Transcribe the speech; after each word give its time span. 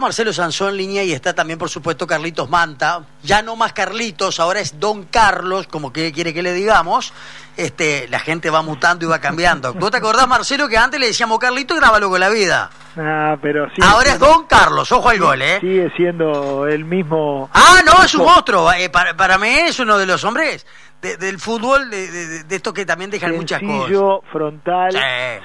Marcelo 0.00 0.32
Sansón 0.32 0.68
en 0.68 0.76
línea 0.76 1.02
y 1.02 1.12
está 1.12 1.34
también, 1.34 1.58
por 1.58 1.68
supuesto, 1.68 2.06
Carlitos 2.06 2.48
Manta. 2.48 3.02
Ya 3.24 3.42
no 3.42 3.56
más 3.56 3.72
Carlitos, 3.72 4.38
ahora 4.38 4.60
es 4.60 4.78
Don 4.78 5.06
Carlos, 5.06 5.66
como 5.66 5.92
que 5.92 6.12
quiere 6.12 6.32
que 6.32 6.40
le 6.40 6.52
digamos. 6.52 7.12
Este, 7.56 8.06
la 8.06 8.20
gente 8.20 8.48
va 8.48 8.62
mutando 8.62 9.04
y 9.04 9.08
va 9.08 9.18
cambiando. 9.18 9.74
¿Vos 9.74 9.90
te 9.90 9.96
acordás, 9.96 10.28
Marcelo, 10.28 10.68
que 10.68 10.78
antes 10.78 11.00
le 11.00 11.08
decíamos 11.08 11.40
Carlitos 11.40 11.76
y 11.76 11.80
grábalo 11.80 12.08
con 12.10 12.20
la 12.20 12.28
vida? 12.28 12.70
Ah, 12.96 13.34
pero 13.42 13.66
sí. 13.74 13.82
ahora 13.82 14.10
es 14.10 14.20
Don 14.20 14.46
Carlos, 14.46 14.92
ojo 14.92 15.08
al 15.08 15.18
gol, 15.18 15.42
¿eh? 15.42 15.58
Sigue 15.60 15.90
siendo 15.96 16.68
el 16.68 16.84
mismo. 16.84 17.50
Ah, 17.52 17.80
no, 17.84 18.04
es 18.04 18.14
un 18.14 18.24
monstruo. 18.24 18.72
Eh, 18.74 18.90
para, 18.90 19.16
para 19.16 19.36
mí 19.36 19.48
es 19.48 19.80
uno 19.80 19.98
de 19.98 20.06
los 20.06 20.22
hombres 20.22 20.64
del 21.00 21.38
fútbol, 21.38 21.90
de, 21.90 22.42
de, 22.44 22.56
esto 22.56 22.72
que 22.72 22.84
también 22.84 23.10
dejan 23.10 23.36
muchas 23.36 23.60
cosas. 23.62 24.20
frontal, 24.32 24.90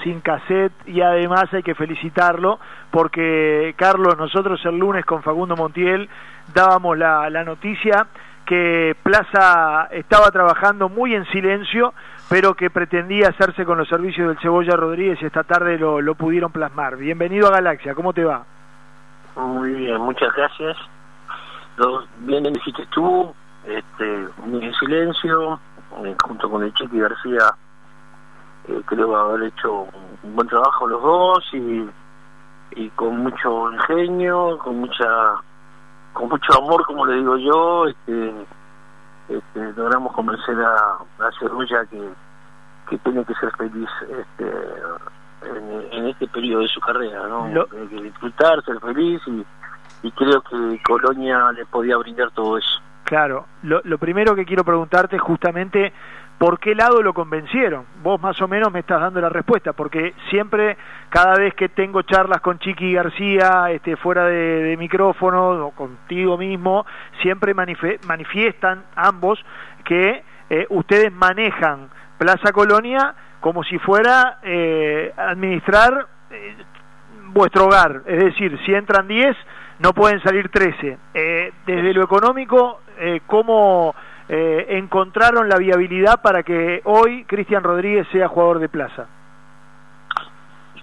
sin 0.04 0.20
cassette 0.22 0.74
y 0.88 1.02
además 1.02 1.46
hay 1.54 1.62
que 1.62 1.76
felicitarlo 1.76 2.60
porque, 2.90 3.76
Carlos, 3.78 4.18
nosotros 4.18 4.60
el 4.66 4.78
lunes 4.78 5.06
con 5.06 5.22
Facundo 5.22 5.56
Montiel 5.56 6.10
dábamos 6.54 6.98
la, 6.98 7.30
la 7.30 7.44
noticia 7.44 8.08
que 8.46 8.96
Plaza 9.04 9.88
estaba 9.92 10.30
trabajando 10.32 10.90
muy 10.90 11.14
en 11.14 11.26
silencio, 11.26 11.94
pero 12.30 12.56
que 12.56 12.70
pretendía 12.70 13.30
hacerse 13.30 13.64
con 13.64 13.78
los 13.78 13.88
servicios 13.88 14.28
del 14.28 14.40
Cebolla 14.40 14.76
Rodríguez 14.76 15.20
y 15.22 15.26
esta 15.26 15.44
tarde 15.44 15.78
lo, 15.78 16.02
lo 16.02 16.16
pudieron 16.16 16.52
plasmar. 16.52 16.98
Bienvenido 16.98 17.48
a 17.48 17.52
Galaxia, 17.52 17.94
¿cómo 17.94 18.12
te 18.12 18.24
va? 18.26 18.44
Muy 19.36 19.72
bien, 19.74 20.02
muchas 20.02 20.34
gracias. 20.36 20.78
Lo, 21.78 22.06
bien 22.20 22.44
dijiste 22.44 22.86
tú, 22.92 23.34
este, 23.66 24.28
muy 24.46 24.66
en 24.66 24.74
silencio, 24.74 25.60
eh, 26.04 26.16
junto 26.24 26.50
con 26.50 26.64
el 26.64 26.74
Chiqui 26.74 27.00
García, 27.00 27.56
eh, 28.68 28.82
creo 28.86 29.16
haber 29.16 29.44
hecho 29.44 29.88
un 30.24 30.36
buen 30.36 30.48
trabajo 30.48 30.88
los 30.88 31.02
dos 31.02 31.50
y, 31.54 31.90
y 32.76 32.90
con 32.92 33.18
mucho 33.18 33.72
ingenio, 33.72 34.58
con 34.60 34.80
mucha 34.80 35.06
con 36.14 36.30
mucho 36.30 36.54
amor, 36.60 36.86
como 36.86 37.06
le 37.08 37.16
digo 37.16 37.38
yo, 37.38 37.88
este, 37.88 38.46
este, 39.30 39.74
logramos 39.76 40.14
convencer 40.14 40.56
a, 40.60 40.98
a 41.26 41.32
Cerulla 41.40 41.86
que, 41.86 42.10
que 42.88 42.98
tiene 43.00 43.26
que 43.26 43.34
ser 43.36 43.52
feliz 43.58 43.90
este, 44.10 44.52
en, 45.92 46.08
este 46.08 46.28
periodo 46.28 46.62
de 46.62 46.68
su 46.68 46.80
carrera, 46.80 47.28
¿no? 47.28 47.66
Tiene 47.66 47.88
que 47.88 48.02
disfrutar, 48.04 48.64
ser 48.64 48.80
feliz 48.80 49.22
y, 49.26 49.44
y 50.04 50.12
creo 50.12 50.42
que 50.42 50.80
Colonia 50.84 51.52
le 51.52 51.66
podía 51.66 51.98
brindar 51.98 52.30
todo 52.32 52.58
eso. 52.58 52.80
Claro, 53.14 53.46
lo, 53.62 53.80
lo 53.84 54.00
primero 54.00 54.34
que 54.34 54.44
quiero 54.44 54.64
preguntarte 54.64 55.18
es 55.18 55.22
justamente 55.22 55.94
por 56.40 56.60
qué 56.60 56.74
lado 56.74 57.04
lo 57.04 57.14
convencieron. 57.14 57.86
Vos 58.02 58.20
más 58.20 58.42
o 58.42 58.48
menos 58.48 58.74
me 58.74 58.80
estás 58.80 59.00
dando 59.00 59.22
la 59.22 59.30
respuesta, 59.30 59.74
porque 59.74 60.16
siempre, 60.32 60.76
cada 61.10 61.36
vez 61.36 61.54
que 61.54 61.70
tengo 61.70 62.02
charlas 62.02 62.42
con 62.42 62.58
Chiqui 62.58 62.92
García, 62.92 63.70
este, 63.70 63.98
fuera 63.98 64.26
de, 64.26 64.76
micrófono 64.80 65.68
o 65.68 65.72
contigo 65.74 66.40
mismo, 66.40 66.88
siempre 67.22 67.54
manifiestan 67.54 68.84
ambos 68.96 69.38
que 69.86 70.24
eh, 70.50 70.66
ustedes 70.72 71.14
manejan 71.14 71.90
Plaza 72.18 72.52
Colonia 72.52 73.14
como 73.42 73.64
si 73.64 73.78
fuera 73.78 74.40
eh, 74.42 75.14
administrar 75.16 76.08
eh, 76.32 76.56
vuestro 77.26 77.66
hogar. 77.68 78.02
Es 78.08 78.24
decir, 78.24 78.60
si 78.66 78.74
entran 78.74 79.08
10, 79.08 79.38
no 79.78 79.94
pueden 79.94 80.20
salir 80.24 80.50
13. 80.50 80.98
desde 81.68 81.94
lo 81.94 82.04
económico, 82.04 82.80
eh, 83.04 83.22
cómo 83.26 83.94
eh, 84.30 84.66
encontraron 84.70 85.50
la 85.50 85.58
viabilidad 85.58 86.22
para 86.22 86.44
que 86.44 86.82
hoy 86.86 87.26
Cristian 87.26 87.62
Rodríguez 87.62 88.08
sea 88.12 88.30
jugador 88.30 88.60
de 88.60 88.70
plaza. 88.70 89.08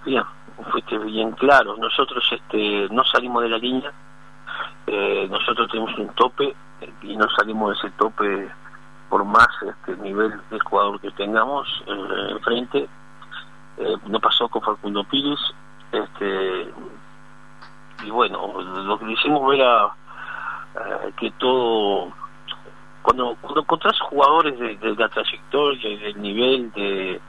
Bien, 0.05 0.23
fuiste 0.71 0.97
bien 0.99 1.31
claro. 1.31 1.75
Nosotros 1.77 2.23
este, 2.31 2.87
no 2.91 3.03
salimos 3.03 3.43
de 3.43 3.49
la 3.49 3.57
línea. 3.57 3.91
Eh, 4.85 5.27
nosotros 5.29 5.69
tenemos 5.71 5.97
un 5.97 6.09
tope 6.09 6.55
y 7.01 7.17
no 7.17 7.27
salimos 7.29 7.69
de 7.71 7.87
ese 7.87 7.97
tope 7.97 8.49
por 9.09 9.25
más 9.25 9.49
este 9.61 10.01
nivel 10.01 10.31
de 10.49 10.59
jugador 10.59 10.99
que 10.99 11.11
tengamos 11.11 11.67
eh, 11.87 12.31
enfrente. 12.31 12.87
no 14.07 14.19
pasó 14.19 14.47
con 14.49 14.61
Facundo 14.61 15.03
Pires. 15.05 15.39
Este, 15.91 16.71
y 18.03 18.09
bueno, 18.11 18.61
lo 18.61 18.99
que 18.99 19.05
le 19.05 19.13
hicimos 19.13 19.53
era 19.53 19.91
eh, 20.75 21.11
que 21.19 21.31
todo 21.31 22.11
cuando 23.01 23.35
cuando 23.41 23.61
encontrás 23.61 23.99
jugadores 23.99 24.57
de, 24.59 24.95
la 24.95 25.09
trayectoria 25.09 25.89
y 25.89 25.97
del 25.97 26.21
nivel 26.21 26.71
de 26.71 27.19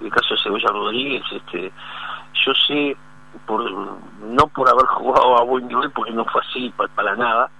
el 0.00 0.10
caso 0.10 0.34
de 0.34 0.42
Cebolla 0.42 0.68
Rodríguez 0.68 1.22
este 1.32 1.72
yo 2.44 2.52
sé 2.66 2.96
por 3.46 3.68
no 3.70 4.46
por 4.48 4.68
haber 4.68 4.86
jugado 4.86 5.38
a 5.38 5.42
buen 5.42 5.66
nivel 5.66 5.90
porque 5.90 6.12
no 6.12 6.24
fue 6.26 6.42
así 6.42 6.72
para, 6.76 7.16
nada 7.16 7.50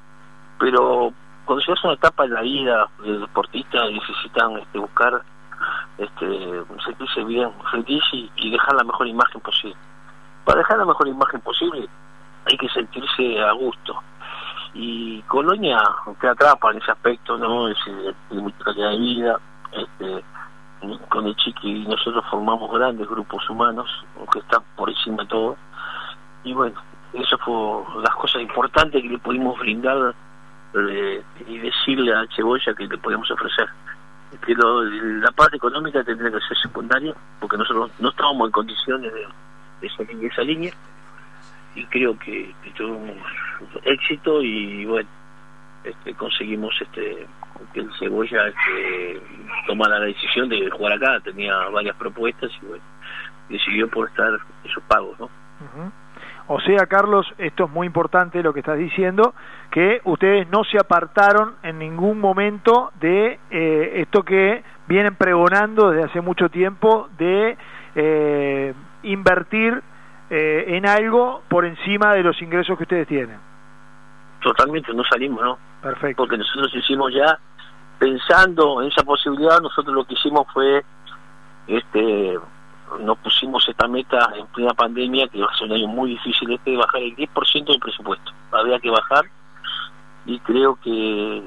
pero 0.58 1.12
cuando 1.44 1.64
llegas 1.64 1.84
a 1.84 1.88
una 1.88 1.96
etapa 1.96 2.24
en 2.24 2.34
la 2.34 2.42
vida 2.42 2.88
de 3.02 3.18
deportista 3.18 3.90
necesitan 3.90 4.58
este, 4.58 4.78
buscar 4.78 5.22
este 5.98 6.62
sentirse 6.84 7.24
bien 7.24 7.50
feliz 7.70 8.02
y 8.12 8.50
dejar 8.50 8.74
la 8.74 8.84
mejor 8.84 9.06
imagen 9.06 9.40
posible. 9.40 9.76
Para 10.44 10.58
dejar 10.58 10.78
la 10.78 10.86
mejor 10.86 11.08
imagen 11.08 11.40
posible 11.40 11.88
hay 12.46 12.56
que 12.56 12.68
sentirse 12.68 13.40
a 13.42 13.52
gusto 13.52 14.02
y 14.74 15.22
Colonia 15.22 15.78
te 16.20 16.28
atrapa 16.28 16.72
en 16.72 16.78
ese 16.78 16.90
aspecto, 16.90 17.38
¿no? 17.38 17.68
Es, 17.68 17.78
de 17.86 18.40
mucha 18.40 18.64
calidad 18.64 18.90
de 18.90 18.98
vida, 18.98 19.40
este, 19.72 20.24
con 21.08 21.26
el 21.26 21.36
chiqui 21.36 21.86
nosotros 21.86 22.24
formamos 22.30 22.70
grandes 22.72 23.08
grupos 23.08 23.48
humanos, 23.48 23.88
que 24.32 24.40
están 24.40 24.62
por 24.76 24.90
encima 24.90 25.22
de 25.22 25.28
todo, 25.28 25.56
y 26.42 26.52
bueno, 26.52 26.74
eso 27.12 27.38
fue 27.38 28.02
las 28.02 28.14
cosas 28.16 28.42
importantes 28.42 29.00
que 29.00 29.08
le 29.08 29.18
pudimos 29.18 29.58
brindar 29.58 30.14
eh, 30.74 31.22
y 31.46 31.58
decirle 31.58 32.12
a 32.12 32.26
Cebolla 32.34 32.74
que 32.74 32.86
le 32.86 32.98
podíamos 32.98 33.30
ofrecer. 33.30 33.68
Que 34.44 34.54
la 34.54 35.30
parte 35.30 35.56
económica 35.56 36.02
tendría 36.02 36.32
que 36.32 36.40
ser 36.40 36.56
secundaria, 36.60 37.14
porque 37.38 37.56
nosotros 37.56 37.92
no 38.00 38.08
estábamos 38.08 38.48
en 38.48 38.52
condiciones 38.52 39.12
de, 39.14 39.26
de 39.80 39.88
salir 39.90 40.16
de 40.16 40.26
esa 40.26 40.42
línea, 40.42 40.72
y 41.74 41.84
creo 41.86 42.18
que, 42.18 42.54
tuvimos 42.76 43.16
éxito 43.84 44.42
y 44.42 44.84
bueno 44.84 45.08
este, 45.84 46.14
conseguimos 46.14 46.74
este 46.80 47.26
que 47.72 47.80
el 47.80 47.90
Cebolla 47.98 48.48
este, 48.48 49.20
tomara 49.66 49.98
la 49.98 50.06
decisión 50.06 50.48
de 50.48 50.68
jugar 50.70 50.94
acá. 50.94 51.20
Tenía 51.20 51.68
varias 51.68 51.94
propuestas 51.96 52.50
y 52.62 52.66
bueno 52.66 52.84
decidió 53.48 53.88
por 53.88 54.08
estar 54.08 54.32
esos 54.64 54.82
pagos 54.84 55.18
no 55.20 55.28
O 56.46 56.60
sea, 56.60 56.86
Carlos, 56.86 57.26
esto 57.38 57.64
es 57.64 57.70
muy 57.70 57.86
importante 57.86 58.42
lo 58.42 58.52
que 58.52 58.60
estás 58.60 58.78
diciendo, 58.78 59.34
que 59.70 60.00
ustedes 60.04 60.48
no 60.50 60.64
se 60.64 60.78
apartaron 60.78 61.54
en 61.62 61.78
ningún 61.78 62.20
momento 62.20 62.90
de 63.00 63.38
eh, 63.50 63.92
esto 63.96 64.22
que 64.22 64.62
vienen 64.86 65.14
pregonando 65.14 65.90
desde 65.90 66.06
hace 66.06 66.20
mucho 66.20 66.48
tiempo 66.48 67.08
de 67.18 67.56
eh, 67.94 68.74
invertir 69.02 69.82
eh, 70.30 70.64
en 70.68 70.86
algo 70.86 71.42
por 71.48 71.64
encima 71.64 72.14
de 72.14 72.22
los 72.22 72.40
ingresos 72.40 72.76
que 72.76 72.84
ustedes 72.84 73.06
tienen. 73.06 73.38
Totalmente, 74.42 74.92
no 74.92 75.04
salimos, 75.04 75.42
¿no? 75.42 75.58
Perfecto. 75.82 76.22
Porque 76.22 76.38
nosotros 76.38 76.74
hicimos 76.74 77.12
ya, 77.12 77.38
pensando 77.98 78.82
en 78.82 78.88
esa 78.88 79.02
posibilidad, 79.02 79.60
nosotros 79.60 79.94
lo 79.94 80.04
que 80.04 80.14
hicimos 80.14 80.46
fue, 80.52 80.84
este, 81.66 82.38
nos 83.00 83.18
pusimos 83.18 83.68
esta 83.68 83.88
meta 83.88 84.32
en 84.36 84.46
plena 84.48 84.74
pandemia, 84.74 85.28
que 85.28 85.40
va 85.40 85.46
a 85.46 85.56
ser 85.56 85.66
un 85.66 85.74
año 85.74 85.88
muy 85.88 86.10
difícil 86.10 86.52
este, 86.52 86.72
de 86.72 86.76
bajar 86.76 87.02
el 87.02 87.16
10% 87.16 87.66
del 87.66 87.80
presupuesto. 87.80 88.32
Había 88.52 88.78
que 88.78 88.90
bajar 88.90 89.24
y 90.26 90.38
creo 90.40 90.76
que 90.76 91.42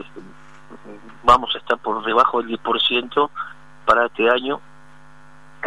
vamos 1.23 1.53
a 1.55 1.57
estar 1.57 1.77
por 1.79 2.03
debajo 2.05 2.41
del 2.41 2.59
10% 2.59 3.29
para 3.85 4.05
este 4.05 4.29
año 4.29 4.59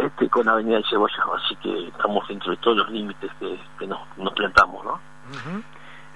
este, 0.05 0.29
con 0.29 0.49
Avenida 0.49 0.79
de 0.79 0.85
Cebolla, 0.89 1.25
así 1.37 1.57
que 1.57 1.89
estamos 1.89 2.27
dentro 2.29 2.51
de 2.51 2.57
todos 2.59 2.77
los 2.79 2.91
límites 2.91 3.31
que, 3.79 3.87
nos, 3.87 4.01
plantamos, 4.35 4.85
¿no? 4.85 5.01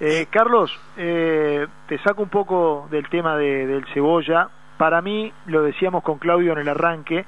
eh, 0.00 0.26
Carlos, 0.30 0.76
eh, 0.96 1.66
te 1.86 1.98
saco 1.98 2.22
un 2.22 2.28
poco 2.28 2.88
del 2.90 3.08
tema 3.08 3.36
de, 3.36 3.66
del 3.66 3.84
Cebolla. 3.92 4.48
Para 4.76 5.00
mí, 5.02 5.32
lo 5.46 5.62
decíamos 5.62 6.02
con 6.02 6.18
Claudio 6.18 6.52
en 6.52 6.58
el 6.58 6.68
arranque, 6.68 7.24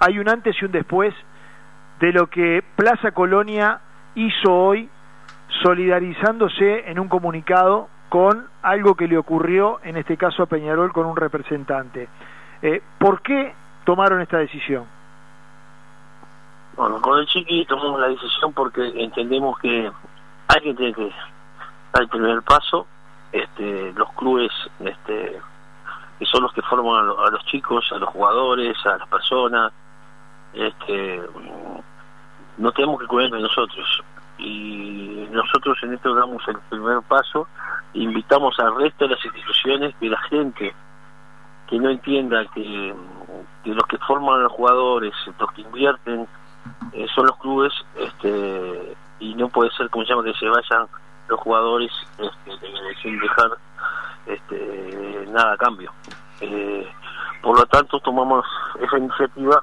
hay 0.00 0.18
un 0.18 0.28
antes 0.28 0.56
y 0.60 0.64
un 0.64 0.72
después 0.72 1.14
de 2.00 2.12
lo 2.12 2.28
que 2.28 2.62
Plaza 2.76 3.12
Colonia 3.12 3.80
hizo 4.14 4.54
hoy, 4.54 4.88
solidarizándose 5.62 6.90
en 6.90 6.98
un 6.98 7.08
comunicado 7.08 7.88
con 8.08 8.46
algo 8.62 8.94
que 8.94 9.06
le 9.06 9.18
ocurrió, 9.18 9.80
en 9.82 9.96
este 9.96 10.16
caso 10.16 10.42
a 10.42 10.46
Peñarol, 10.46 10.92
con 10.92 11.06
un 11.06 11.16
representante. 11.16 12.08
Eh, 12.62 12.82
¿Por 12.98 13.22
qué 13.22 13.54
tomaron 13.84 14.20
esta 14.20 14.38
decisión? 14.38 14.97
Bueno, 16.78 17.00
con 17.00 17.18
el 17.18 17.26
Chiqui 17.26 17.66
tomamos 17.66 18.00
la 18.00 18.06
decisión 18.06 18.52
porque 18.52 18.92
entendemos 18.94 19.58
que 19.58 19.90
alguien 20.46 20.76
tiene 20.76 20.94
que 20.94 21.12
dar 21.92 22.02
el 22.02 22.08
primer 22.08 22.40
paso. 22.42 22.86
Este, 23.32 23.92
los 23.94 24.08
clubes 24.12 24.52
este, 24.78 25.40
que 26.20 26.24
son 26.26 26.44
los 26.44 26.52
que 26.52 26.62
forman 26.62 27.10
a, 27.18 27.30
los 27.30 27.44
chicos, 27.46 27.90
a 27.90 27.98
los 27.98 28.08
jugadores, 28.10 28.76
a 28.86 28.96
las 28.96 29.08
personas, 29.08 29.72
este, 30.54 31.20
no 32.58 32.70
tenemos 32.70 33.00
que 33.00 33.06
cuidar 33.08 33.32
de 33.32 33.40
nosotros. 33.40 34.04
y 34.38 35.26
nosotros 35.32 35.76
en 35.82 35.94
esto 35.94 36.14
damos 36.14 36.46
el 36.46 36.58
primer 36.70 37.02
paso, 37.02 37.48
invitamos 37.92 38.56
al 38.60 38.76
resto 38.76 39.08
de 39.08 39.16
las 39.16 39.24
instituciones 39.24 39.96
que 39.96 40.08
la 40.08 40.20
gente 40.30 40.76
que 41.68 41.78
no 41.78 41.90
entienda 41.90 42.46
que, 42.54 42.94
los 43.64 43.86
que 43.86 43.98
forman 43.98 44.38
a 44.38 44.42
los 44.44 44.52
jugadores, 44.52 45.12
los 45.38 45.52
que 45.52 45.62
invierten, 45.62 46.26
eh, 46.98 47.06
son 47.14 47.26
los 47.26 47.36
clubes, 47.36 47.72
este, 47.96 48.96
y 49.20 49.34
no 49.34 49.48
puede 49.48 49.70
ser 49.70 49.88
como 49.90 50.04
se 50.04 50.10
llama 50.10 50.24
que 50.24 50.34
se 50.34 50.48
vayan 50.48 50.88
los 51.28 51.40
jugadores 51.40 51.92
este, 52.18 52.96
sin 53.02 53.20
dejar 53.20 53.50
este, 54.26 55.26
nada 55.28 55.52
a 55.52 55.56
cambio. 55.56 55.92
Eh, 56.40 56.90
por 57.40 57.56
lo 57.56 57.66
tanto, 57.66 58.00
tomamos 58.00 58.44
esa 58.80 58.98
iniciativa 58.98 59.62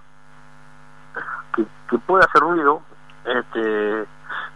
que, 1.53 1.65
que 1.89 1.97
puede 1.99 2.23
hacer 2.23 2.41
ruido, 2.41 2.81
este, 3.25 4.05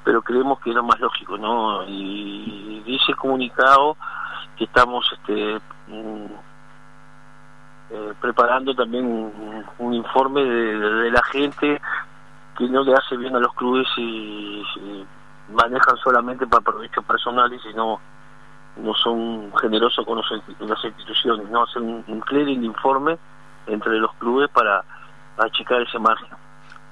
pero 0.06 0.22
creemos 0.22 0.60
que 0.62 0.70
es 0.70 0.76
lo 0.76 0.84
más 0.84 1.00
lógico, 1.02 1.38
¿no? 1.38 1.84
Y 1.86 2.82
dice 2.86 3.14
comunicado 3.16 3.98
que 4.58 4.64
estamos 4.64 5.06
este, 5.14 5.60
mm, 5.88 6.26
eh, 7.92 8.14
preparando 8.22 8.76
también 8.76 9.34
un, 9.80 9.94
informe 9.94 10.44
de, 10.44 11.10
la 11.12 11.24
gente 11.24 11.82
que 12.60 12.68
no 12.68 12.84
le 12.84 12.94
hace 12.94 13.16
bien 13.18 13.36
a 13.36 13.40
los 13.40 13.54
clubes 13.54 13.88
y, 13.98 14.64
manejan 15.52 15.98
solamente 16.04 16.46
para 16.46 16.62
provecho 16.62 17.02
personal 17.02 17.52
y 17.52 17.74
no 17.74 18.00
no 18.78 18.94
son 18.94 19.52
generosos 19.60 20.06
con 20.06 20.22
las 20.70 20.84
instituciones, 20.86 21.50
no 21.50 21.64
hacen 21.64 22.04
un, 22.08 22.22
clearing 22.22 22.62
de 22.62 22.68
informe 22.68 23.18
entre 23.66 23.94
los 23.98 24.14
clubes 24.16 24.48
para 24.52 24.86
achicar 25.38 25.82
ese 25.82 25.98
margen. 25.98 26.30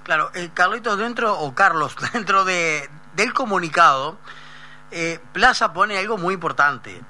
Claro, 0.03 0.29
eh, 0.33 0.49
Carlitos, 0.53 0.97
dentro, 0.97 1.39
o 1.39 1.53
Carlos, 1.53 1.95
dentro 2.13 2.43
de, 2.43 2.89
del 3.13 3.31
comunicado, 3.31 4.17
eh, 4.91 5.19
Plaza 5.33 5.71
pone 5.71 5.97
algo 5.97 6.17
muy 6.17 6.33
importante. 6.33 7.01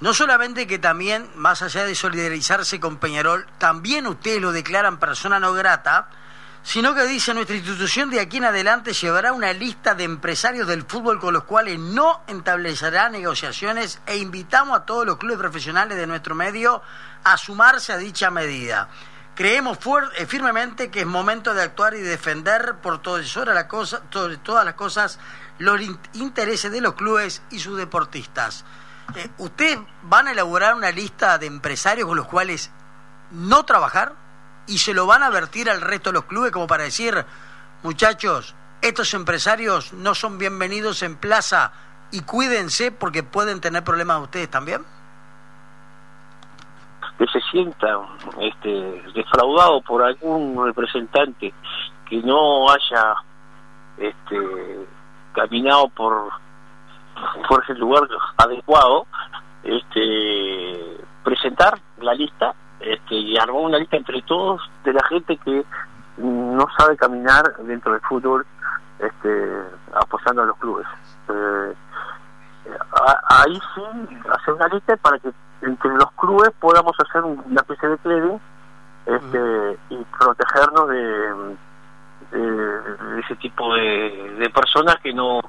No 0.00 0.14
solamente 0.14 0.66
que 0.66 0.78
también, 0.78 1.28
más 1.34 1.62
allá 1.62 1.84
de 1.84 1.94
solidarizarse 1.94 2.78
con 2.78 2.98
Peñarol, 2.98 3.46
también 3.58 4.06
ustedes 4.06 4.40
lo 4.40 4.52
declaran 4.52 4.98
persona 4.98 5.40
no 5.40 5.52
grata, 5.52 6.08
sino 6.62 6.94
que 6.94 7.06
dice 7.06 7.34
nuestra 7.34 7.56
institución 7.56 8.10
de 8.10 8.20
aquí 8.20 8.38
en 8.38 8.44
adelante 8.44 8.92
llevará 8.92 9.32
una 9.32 9.52
lista 9.52 9.94
de 9.94 10.04
empresarios 10.04 10.66
del 10.66 10.84
fútbol 10.84 11.20
con 11.20 11.32
los 11.32 11.44
cuales 11.44 11.78
no 11.78 12.22
establecerá 12.26 13.08
negociaciones 13.08 14.00
e 14.06 14.18
invitamos 14.18 14.78
a 14.78 14.84
todos 14.84 15.06
los 15.06 15.16
clubes 15.16 15.38
profesionales 15.38 15.96
de 15.96 16.06
nuestro 16.06 16.34
medio 16.34 16.82
a 17.24 17.36
sumarse 17.36 17.92
a 17.92 17.96
dicha 17.96 18.30
medida. 18.30 18.88
Creemos 19.34 19.78
eh, 20.16 20.26
firmemente 20.26 20.90
que 20.90 21.00
es 21.00 21.06
momento 21.06 21.54
de 21.54 21.62
actuar 21.62 21.94
y 21.94 22.00
defender 22.00 22.76
por 22.82 23.00
sobre, 23.24 23.54
la 23.54 23.68
cosa, 23.68 24.02
todas 24.10 24.64
las 24.64 24.74
cosas 24.74 25.18
los 25.58 25.80
intereses 26.14 26.70
de 26.70 26.80
los 26.80 26.94
clubes 26.94 27.42
y 27.50 27.60
sus 27.60 27.76
deportistas. 27.78 28.64
Eh, 29.14 29.30
¿Ustedes 29.38 29.78
van 30.02 30.28
a 30.28 30.32
elaborar 30.32 30.74
una 30.74 30.90
lista 30.90 31.38
de 31.38 31.46
empresarios 31.46 32.06
con 32.06 32.16
los 32.16 32.26
cuales 32.26 32.70
no 33.30 33.64
trabajar 33.64 34.14
y 34.68 34.78
se 34.78 34.94
lo 34.94 35.06
van 35.06 35.22
a 35.22 35.26
advertir 35.26 35.68
al 35.68 35.80
resto 35.80 36.10
de 36.10 36.14
los 36.14 36.24
clubes 36.24 36.52
como 36.52 36.66
para 36.66 36.84
decir, 36.84 37.24
muchachos, 37.82 38.54
estos 38.80 39.12
empresarios 39.14 39.92
no 39.92 40.14
son 40.14 40.38
bienvenidos 40.38 41.02
en 41.02 41.16
plaza 41.16 41.72
y 42.12 42.20
cuídense 42.20 42.92
porque 42.92 43.22
pueden 43.22 43.60
tener 43.60 43.82
problemas 43.82 44.22
ustedes 44.22 44.50
también? 44.50 44.84
que 47.18 47.26
se 47.26 47.40
sienta 47.50 47.98
este, 48.40 49.02
defraudado 49.12 49.80
por 49.82 50.04
algún 50.04 50.64
representante 50.64 51.52
que 52.08 52.22
no 52.22 52.70
haya 52.70 53.16
este, 53.98 54.86
caminado 55.32 55.88
por, 55.88 56.30
por 57.48 57.64
ese 57.64 57.74
lugar 57.74 58.08
adecuado, 58.36 59.06
este, 59.64 61.04
presentar 61.24 61.80
la 61.98 62.14
lista 62.14 62.54
este, 62.80 63.14
y 63.14 63.36
armar 63.36 63.62
una 63.62 63.78
lista 63.78 63.96
entre 63.96 64.22
todos 64.22 64.60
de 64.84 64.92
la 64.92 65.04
gente 65.04 65.36
que 65.38 65.64
no 66.18 66.66
sabe 66.76 66.96
caminar 66.96 67.56
dentro 67.58 67.92
del 67.92 68.00
fútbol 68.02 68.46
este, 68.98 69.62
apoyando 69.94 70.42
a 70.42 70.46
los 70.46 70.56
clubes. 70.58 70.86
Eh, 71.28 71.74
ahí 73.28 73.60
sí, 73.74 73.82
hacer 74.30 74.54
una 74.54 74.68
lista 74.68 74.96
para 74.96 75.18
que 75.18 75.30
entre 75.62 75.90
los 75.92 76.10
clubes 76.12 76.50
podamos 76.60 76.92
hacer 76.98 77.22
una 77.24 77.60
especie 77.60 77.88
de 77.88 77.98
clearing 77.98 78.40
este, 79.06 79.78
y 79.90 80.04
protegernos 80.18 80.88
de, 80.88 81.56
ese 83.20 83.36
tipo 83.36 83.74
de, 83.74 84.50
personas 84.54 84.96
que 85.02 85.12
no 85.12 85.40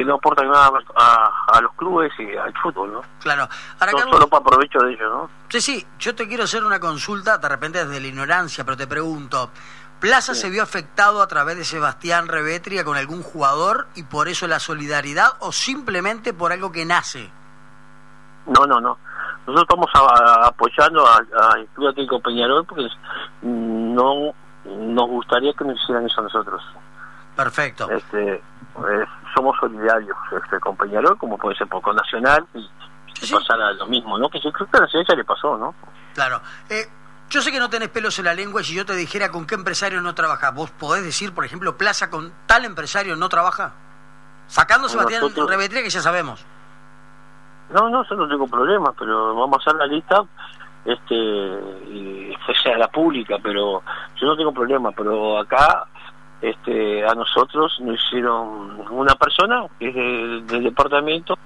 que 0.00 0.06
no 0.06 0.14
aportan 0.14 0.48
nada 0.48 0.70
a, 0.96 1.60
los 1.60 1.72
clubes 1.74 2.10
y 2.18 2.34
al 2.34 2.54
fútbol, 2.62 2.92
¿no? 2.92 3.02
Claro. 3.20 3.46
Ahora, 3.78 3.92
no 3.92 4.12
solo 4.12 4.28
para 4.28 4.42
provecho 4.42 4.78
de 4.78 4.94
ellos, 4.94 5.12
¿no? 5.12 5.30
Sí, 5.50 5.60
sí, 5.60 5.86
yo 5.98 6.14
te 6.14 6.26
quiero 6.26 6.44
hacer 6.44 6.64
una 6.64 6.80
consulta, 6.80 7.36
de 7.36 7.48
repente 7.48 7.84
desde 7.84 8.00
la 8.00 8.06
ignorancia, 8.06 8.64
pero 8.64 8.78
te 8.78 8.86
pregunto, 8.86 9.50
¿Plaza 10.00 10.34
se 10.34 10.48
vio 10.48 10.62
afectado 10.62 11.20
a 11.20 11.26
través 11.26 11.58
de 11.58 11.64
Sebastián 11.64 12.28
Revetria 12.28 12.82
con 12.82 12.96
algún 12.96 13.22
jugador 13.22 13.88
y 13.94 14.04
por 14.04 14.28
eso 14.28 14.46
la 14.46 14.58
solidaridad 14.58 15.32
o 15.40 15.52
simplemente 15.52 16.32
por 16.32 16.52
algo 16.52 16.72
que 16.72 16.86
nace? 16.86 17.30
No, 18.46 18.66
no, 18.66 18.80
no 18.80 18.96
nosotros 19.46 19.62
estamos 19.62 20.46
apoyando 20.46 21.06
a, 21.06 21.16
a 21.16 21.54
Club 21.74 21.88
Atlético 21.88 22.20
Peñarol 22.20 22.64
porque 22.64 22.86
no 23.42 24.32
nos 24.64 25.08
gustaría 25.08 25.52
que 25.52 25.64
nos 25.64 25.80
hicieran 25.82 26.06
eso 26.06 26.20
a 26.20 26.24
nosotros. 26.24 26.62
Perfecto. 27.36 27.90
Este, 27.90 28.42
somos 29.34 29.56
solidarios 29.58 30.16
este, 30.32 30.58
con 30.60 30.76
Peñarol, 30.76 31.16
como 31.18 31.38
puede 31.38 31.56
ser 31.56 31.68
poco 31.68 31.92
Nacional, 31.92 32.44
y 32.54 32.68
sí, 33.14 33.32
pasara 33.32 33.72
lo 33.72 33.86
mismo, 33.86 34.18
¿no? 34.18 34.28
Que 34.28 34.40
yo 34.40 34.52
creo 34.52 34.68
que 34.70 34.78
a 34.78 34.80
Nacional 34.80 35.06
ya 35.08 35.14
le 35.14 35.24
pasó, 35.24 35.56
¿no? 35.56 35.74
Claro. 36.14 36.40
Eh, 36.68 36.86
yo 37.30 37.40
sé 37.40 37.52
que 37.52 37.60
no 37.60 37.70
tenés 37.70 37.88
pelos 37.90 38.18
en 38.18 38.24
la 38.24 38.34
lengua 38.34 38.60
y 38.60 38.64
si 38.64 38.74
yo 38.74 38.84
te 38.84 38.94
dijera 38.94 39.30
con 39.30 39.46
qué 39.46 39.54
empresario 39.54 40.00
no 40.00 40.14
trabaja, 40.14 40.50
¿vos 40.50 40.70
podés 40.72 41.04
decir, 41.04 41.32
por 41.32 41.44
ejemplo, 41.44 41.76
Plaza 41.76 42.10
con 42.10 42.32
tal 42.46 42.64
empresario 42.64 43.14
no 43.14 43.28
trabaja? 43.28 43.72
Sacando 44.48 44.88
Sebastián 44.88 45.22
Revetría, 45.46 45.82
que 45.82 45.90
ya 45.90 46.00
sabemos. 46.00 46.44
No, 47.72 47.88
no, 47.88 48.02
yo 48.08 48.16
no 48.16 48.26
tengo 48.26 48.48
problema, 48.48 48.92
pero 48.98 49.36
vamos 49.36 49.58
a 49.58 49.60
hacer 49.60 49.76
la 49.76 49.86
lista 49.86 50.24
este 50.84 51.14
y 51.14 52.36
sea 52.62 52.76
la 52.78 52.88
pública, 52.88 53.36
pero 53.42 53.82
yo 54.16 54.26
no 54.26 54.36
tengo 54.36 54.52
problema, 54.52 54.90
pero 54.90 55.38
acá 55.38 55.86
este 56.40 57.06
a 57.06 57.14
nosotros 57.14 57.78
nos 57.80 57.96
hicieron 57.96 58.86
una 58.90 59.14
persona 59.14 59.66
que 59.78 59.88
es 59.88 59.94
del, 60.46 60.64
departamento 60.64 61.38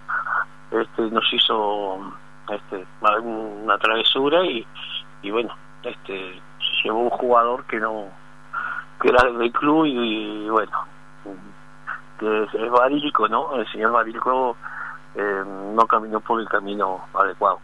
este 0.70 1.02
nos 1.10 1.24
hizo 1.32 1.98
este 2.48 2.86
una 3.22 3.78
travesura 3.78 4.44
y, 4.44 4.64
bueno 5.30 5.54
este 5.82 6.40
llevó 6.82 7.00
un 7.00 7.10
jugador 7.10 7.64
que 7.64 7.80
no 7.80 8.06
que 9.00 9.08
era 9.08 9.24
del 9.24 9.52
club 9.52 9.86
y, 9.86 10.48
bueno 10.48 10.86
que 12.18 12.44
es, 12.44 12.54
es 12.54 12.70
Barilco 12.70 13.28
no 13.28 13.56
el 13.56 13.66
señor 13.72 13.92
Barilco 13.92 14.56
eh, 15.14 15.44
no 15.46 15.86
caminó 15.86 16.20
por 16.20 16.40
el 16.40 16.48
camino 16.48 17.06
adecuado. 17.14 17.60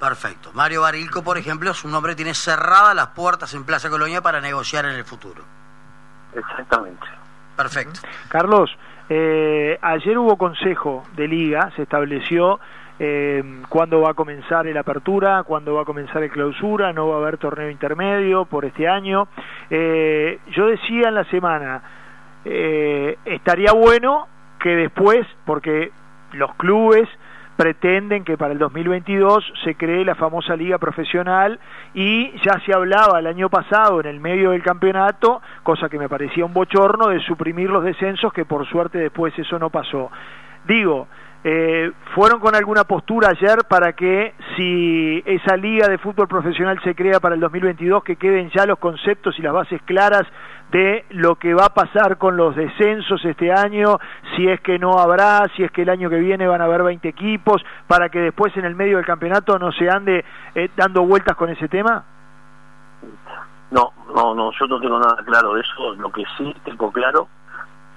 Perfecto. 0.00 0.50
Mario 0.52 0.82
Barilco, 0.82 1.22
por 1.22 1.38
ejemplo, 1.38 1.72
su 1.74 1.86
nombre 1.88 2.16
tiene 2.16 2.34
cerradas 2.34 2.94
las 2.96 3.08
puertas 3.08 3.54
en 3.54 3.64
Plaza 3.64 3.88
Colonia 3.88 4.20
para 4.20 4.40
negociar 4.40 4.84
en 4.86 4.96
el 4.96 5.04
futuro. 5.04 5.44
Exactamente. 6.34 7.06
Perfecto. 7.56 8.00
Carlos, 8.28 8.76
eh, 9.08 9.78
ayer 9.80 10.16
hubo 10.18 10.36
consejo 10.36 11.04
de 11.16 11.28
liga, 11.28 11.70
se 11.76 11.82
estableció 11.82 12.60
eh, 12.98 13.42
cuándo 13.68 14.00
va 14.00 14.10
a 14.10 14.14
comenzar 14.14 14.66
el 14.66 14.76
apertura, 14.76 15.42
cuándo 15.42 15.74
va 15.74 15.82
a 15.82 15.84
comenzar 15.84 16.22
el 16.22 16.30
clausura, 16.30 16.92
no 16.92 17.08
va 17.08 17.16
a 17.16 17.18
haber 17.18 17.38
torneo 17.38 17.70
intermedio 17.70 18.44
por 18.44 18.64
este 18.64 18.88
año. 18.88 19.28
Eh, 19.70 20.38
yo 20.52 20.66
decía 20.66 21.08
en 21.08 21.14
la 21.14 21.24
semana, 21.24 21.82
estaría 22.44 23.72
bueno 23.72 24.26
que 24.58 24.70
después, 24.70 25.26
porque 25.44 25.92
los 26.32 26.54
clubes 26.56 27.08
pretenden 27.62 28.24
que 28.24 28.36
para 28.36 28.52
el 28.52 28.58
2022 28.58 29.52
se 29.62 29.76
cree 29.76 30.04
la 30.04 30.16
famosa 30.16 30.56
liga 30.56 30.78
profesional 30.78 31.60
y 31.94 32.32
ya 32.44 32.58
se 32.66 32.74
hablaba 32.74 33.20
el 33.20 33.28
año 33.28 33.48
pasado 33.48 34.00
en 34.00 34.06
el 34.06 34.18
medio 34.18 34.50
del 34.50 34.64
campeonato, 34.64 35.40
cosa 35.62 35.88
que 35.88 35.96
me 35.96 36.08
parecía 36.08 36.44
un 36.44 36.52
bochorno, 36.52 37.06
de 37.06 37.20
suprimir 37.20 37.70
los 37.70 37.84
descensos, 37.84 38.32
que 38.32 38.44
por 38.44 38.66
suerte 38.66 38.98
después 38.98 39.32
eso 39.38 39.60
no 39.60 39.70
pasó. 39.70 40.10
Digo, 40.64 41.06
eh, 41.44 41.92
fueron 42.16 42.40
con 42.40 42.56
alguna 42.56 42.82
postura 42.82 43.28
ayer 43.28 43.58
para 43.68 43.92
que 43.92 44.34
si 44.56 45.22
esa 45.26 45.56
liga 45.56 45.88
de 45.88 45.98
fútbol 45.98 46.28
profesional 46.28 46.80
se 46.82 46.94
crea 46.94 47.20
para 47.20 47.34
el 47.34 47.40
2022, 47.40 48.04
que 48.04 48.16
queden 48.16 48.50
ya 48.50 48.66
los 48.66 48.78
conceptos 48.78 49.38
y 49.38 49.42
las 49.42 49.52
bases 49.52 49.80
claras 49.82 50.24
de 50.70 51.04
lo 51.10 51.36
que 51.36 51.52
va 51.52 51.66
a 51.66 51.74
pasar 51.74 52.16
con 52.16 52.36
los 52.36 52.56
descensos 52.56 53.22
este 53.24 53.52
año, 53.52 53.98
si 54.34 54.48
es 54.48 54.60
que 54.60 54.78
no 54.78 54.98
habrá, 54.98 55.46
si 55.54 55.62
es 55.62 55.70
que 55.70 55.82
el 55.82 55.90
año 55.90 56.08
que 56.08 56.18
viene 56.18 56.46
van 56.46 56.62
a 56.62 56.64
haber 56.64 56.82
20 56.82 57.06
equipos, 57.08 57.62
para 57.86 58.08
que 58.08 58.20
después 58.20 58.56
en 58.56 58.64
el 58.64 58.74
medio 58.74 58.96
del 58.96 59.06
campeonato 59.06 59.58
no 59.58 59.70
se 59.72 59.90
ande 59.90 60.24
eh, 60.54 60.70
dando 60.74 61.02
vueltas 61.02 61.36
con 61.36 61.50
ese 61.50 61.68
tema? 61.68 62.04
No, 63.70 63.92
no, 64.14 64.34
no, 64.34 64.50
yo 64.58 64.66
no 64.66 64.80
tengo 64.80 64.98
nada 64.98 65.22
claro 65.24 65.54
de 65.54 65.60
eso. 65.60 65.94
Lo 65.96 66.10
que 66.10 66.24
sí 66.36 66.54
tengo 66.64 66.90
claro 66.90 67.28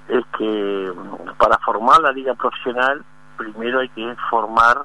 es 0.10 0.24
que 0.38 0.92
mm, 0.94 1.38
para 1.38 1.58
formar 1.60 2.02
la 2.02 2.12
liga 2.12 2.34
profesional 2.34 3.04
primero 3.38 3.80
hay 3.80 3.90
que 3.90 4.16
formar 4.30 4.78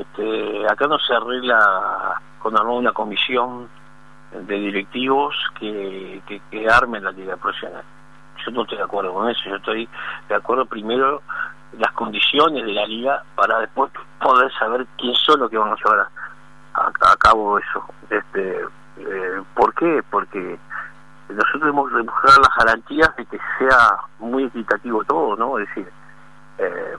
este, 0.00 0.66
acá 0.70 0.86
no 0.86 0.98
se 0.98 1.14
arregla 1.14 2.20
con 2.38 2.58
una 2.58 2.92
comisión 2.92 3.68
de 4.32 4.54
directivos 4.54 5.34
que, 5.58 6.22
que, 6.26 6.40
que 6.50 6.68
armen 6.68 7.04
la 7.04 7.12
liga 7.12 7.36
profesional 7.36 7.84
yo 8.44 8.50
no 8.50 8.62
estoy 8.62 8.78
de 8.78 8.84
acuerdo 8.84 9.12
con 9.12 9.28
eso 9.28 9.40
yo 9.46 9.56
estoy 9.56 9.88
de 10.28 10.34
acuerdo 10.34 10.64
primero 10.66 11.22
las 11.78 11.92
condiciones 11.92 12.64
de 12.64 12.72
la 12.72 12.86
liga 12.86 13.22
para 13.34 13.58
después 13.60 13.90
poder 14.20 14.50
saber 14.58 14.86
quién 14.98 15.14
son 15.14 15.40
los 15.40 15.50
que 15.50 15.58
van 15.58 15.72
a 15.72 15.76
llevar 15.76 16.08
a, 16.74 17.16
cabo 17.18 17.58
eso. 17.58 17.84
Este, 18.10 18.60
eh, 18.98 19.42
¿Por 19.54 19.74
qué? 19.74 20.02
Porque 20.10 20.58
nosotros 21.28 21.60
debemos 21.60 21.92
demostrar 21.92 22.38
las 22.38 22.56
garantías 22.64 23.14
de 23.16 23.26
que 23.26 23.38
sea 23.58 23.96
muy 24.18 24.44
equitativo 24.44 25.04
todo, 25.04 25.36
¿no? 25.36 25.58
Es 25.58 25.68
decir, 25.68 25.90
eh, 26.58 26.96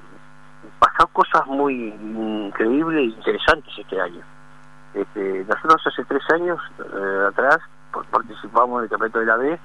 pasaron 0.79 1.09
cosas 1.13 1.45
muy 1.47 1.89
increíbles 1.89 2.99
e 2.99 3.17
interesantes 3.17 3.73
este 3.77 3.99
año. 3.99 4.21
Este, 4.93 5.45
nosotros 5.45 5.81
hace 5.87 6.05
tres 6.05 6.21
años 6.31 6.59
eh, 6.79 7.25
atrás 7.29 7.59
participamos 8.11 8.79
en 8.79 8.83
el 8.83 8.89
campeonato 8.89 9.19
de 9.19 9.25
la 9.25 9.37
B 9.37 9.59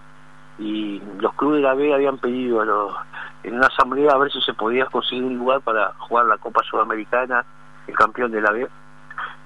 y 0.58 1.02
los 1.20 1.34
clubes 1.34 1.58
de 1.58 1.68
la 1.68 1.74
B 1.74 1.94
habían 1.94 2.18
pedido 2.18 2.60
a 2.60 2.64
los, 2.64 2.94
en 3.42 3.56
una 3.56 3.66
asamblea 3.66 4.12
a 4.12 4.18
ver 4.18 4.30
si 4.32 4.40
se 4.42 4.54
podía 4.54 4.86
conseguir 4.86 5.24
un 5.24 5.38
lugar 5.38 5.60
para 5.60 5.92
jugar 5.98 6.26
la 6.26 6.38
Copa 6.38 6.62
Sudamericana, 6.62 7.44
el 7.86 7.94
campeón 7.94 8.32
de 8.32 8.40
la 8.40 8.50
B, 8.50 8.68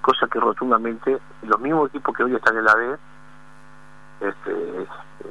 cosa 0.00 0.26
que 0.26 0.40
rotundamente 0.40 1.18
los 1.42 1.60
mismos 1.60 1.88
equipos 1.90 2.16
que 2.16 2.24
hoy 2.24 2.34
están 2.34 2.56
en 2.56 2.64
la 2.64 2.74
B 2.74 2.96
este, 4.20 4.82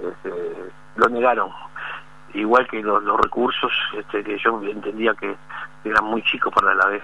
este, 0.04 0.72
lo 0.96 1.08
negaron, 1.10 1.50
igual 2.33 2.67
que 2.67 2.81
los, 2.81 3.03
recursos 3.21 3.71
este, 3.97 4.23
que 4.23 4.38
yo 4.38 4.61
entendía 4.63 5.13
que 5.13 5.35
eran 5.83 6.03
muy 6.05 6.21
chicos 6.23 6.53
para 6.53 6.73
la 6.73 6.85
B. 6.88 7.01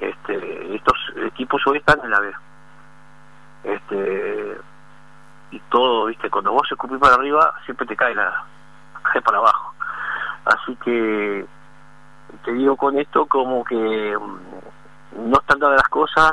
Este, 0.00 0.74
estos 0.74 0.96
equipos 1.26 1.62
hoy 1.66 1.78
están 1.78 2.00
en 2.04 2.10
la 2.10 2.20
B. 2.20 2.32
Este, 3.64 4.58
y 5.50 5.60
todo, 5.70 6.06
viste, 6.06 6.30
cuando 6.30 6.52
vos 6.52 6.66
escupís 6.70 6.98
para 6.98 7.14
arriba, 7.14 7.54
siempre 7.64 7.86
te 7.86 7.96
cae 7.96 8.14
la 8.14 8.44
cae 9.02 9.22
para 9.22 9.38
abajo. 9.38 9.74
Así 10.44 10.76
que 10.76 11.46
te 12.44 12.52
digo 12.52 12.76
con 12.76 12.98
esto 12.98 13.26
como 13.26 13.64
que 13.64 13.76
mm, 13.76 15.30
no 15.30 15.38
están 15.38 15.58
dadas 15.58 15.76
las 15.76 15.88
cosas, 15.88 16.32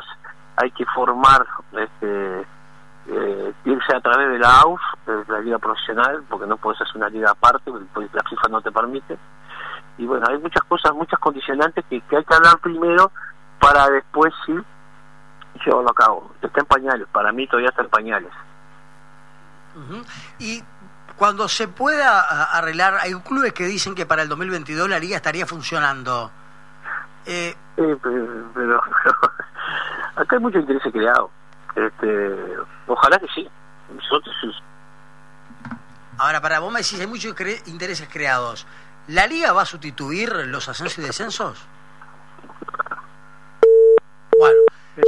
hay 0.55 0.71
que 0.71 0.85
formar, 0.85 1.45
este, 1.73 2.45
eh, 3.07 3.53
irse 3.65 3.95
a 3.95 4.01
través 4.01 4.29
de 4.29 4.39
la 4.39 4.61
AUF, 4.61 4.81
de 5.11 5.33
la 5.33 5.39
liga 5.39 5.59
profesional, 5.59 6.23
porque 6.29 6.47
no 6.47 6.57
puedes 6.57 6.81
hacer 6.81 6.97
una 6.97 7.09
liga 7.09 7.31
aparte, 7.31 7.71
porque 7.93 8.09
la 8.13 8.23
FIFA 8.23 8.47
no 8.49 8.61
te 8.61 8.71
permite. 8.71 9.17
Y 9.97 10.05
bueno, 10.05 10.25
hay 10.29 10.37
muchas 10.37 10.63
cosas, 10.63 10.93
muchas 10.93 11.19
condicionantes 11.19 11.83
que, 11.89 12.01
que 12.01 12.17
hay 12.17 12.23
que 12.23 12.33
hablar 12.33 12.57
primero 12.59 13.11
para 13.59 13.87
después 13.89 14.33
sí 14.45 14.53
llevarlo 15.65 15.89
a 15.89 15.93
cabo. 15.93 16.31
Está 16.41 16.61
en 16.61 16.65
pañales, 16.65 17.07
para 17.11 17.31
mí 17.31 17.47
todavía 17.47 17.69
está 17.69 17.83
en 17.83 17.89
pañales. 17.89 18.31
Y 20.39 20.63
cuando 21.15 21.47
se 21.47 21.67
pueda 21.67 22.21
arreglar, 22.57 22.95
hay 23.01 23.13
clubes 23.21 23.53
que 23.53 23.65
dicen 23.65 23.95
que 23.95 24.05
para 24.05 24.23
el 24.23 24.29
2022 24.29 24.89
la 24.89 24.99
liga 24.99 25.17
estaría 25.17 25.45
funcionando. 25.45 26.31
Eh, 27.25 27.55
pero, 27.75 28.81
acá 30.15 30.35
hay 30.35 30.41
mucho 30.41 30.59
interés 30.59 30.81
creado. 30.91 31.29
Este, 31.75 32.57
ojalá 32.87 33.19
que 33.19 33.27
sí. 33.35 33.49
Nosotros 33.93 34.35
Ahora, 36.19 36.41
para 36.41 36.59
vos 36.59 36.71
me 36.71 36.81
decís, 36.81 36.99
hay 36.99 37.07
muchos 37.07 37.33
intereses 37.65 38.07
creados. 38.11 38.67
¿La 39.07 39.25
liga 39.25 39.53
va 39.53 39.63
a 39.63 39.65
sustituir 39.65 40.29
los 40.47 40.67
ascensos 40.67 40.97
y 40.99 41.01
descensos? 41.01 41.57
Bueno, 44.38 44.57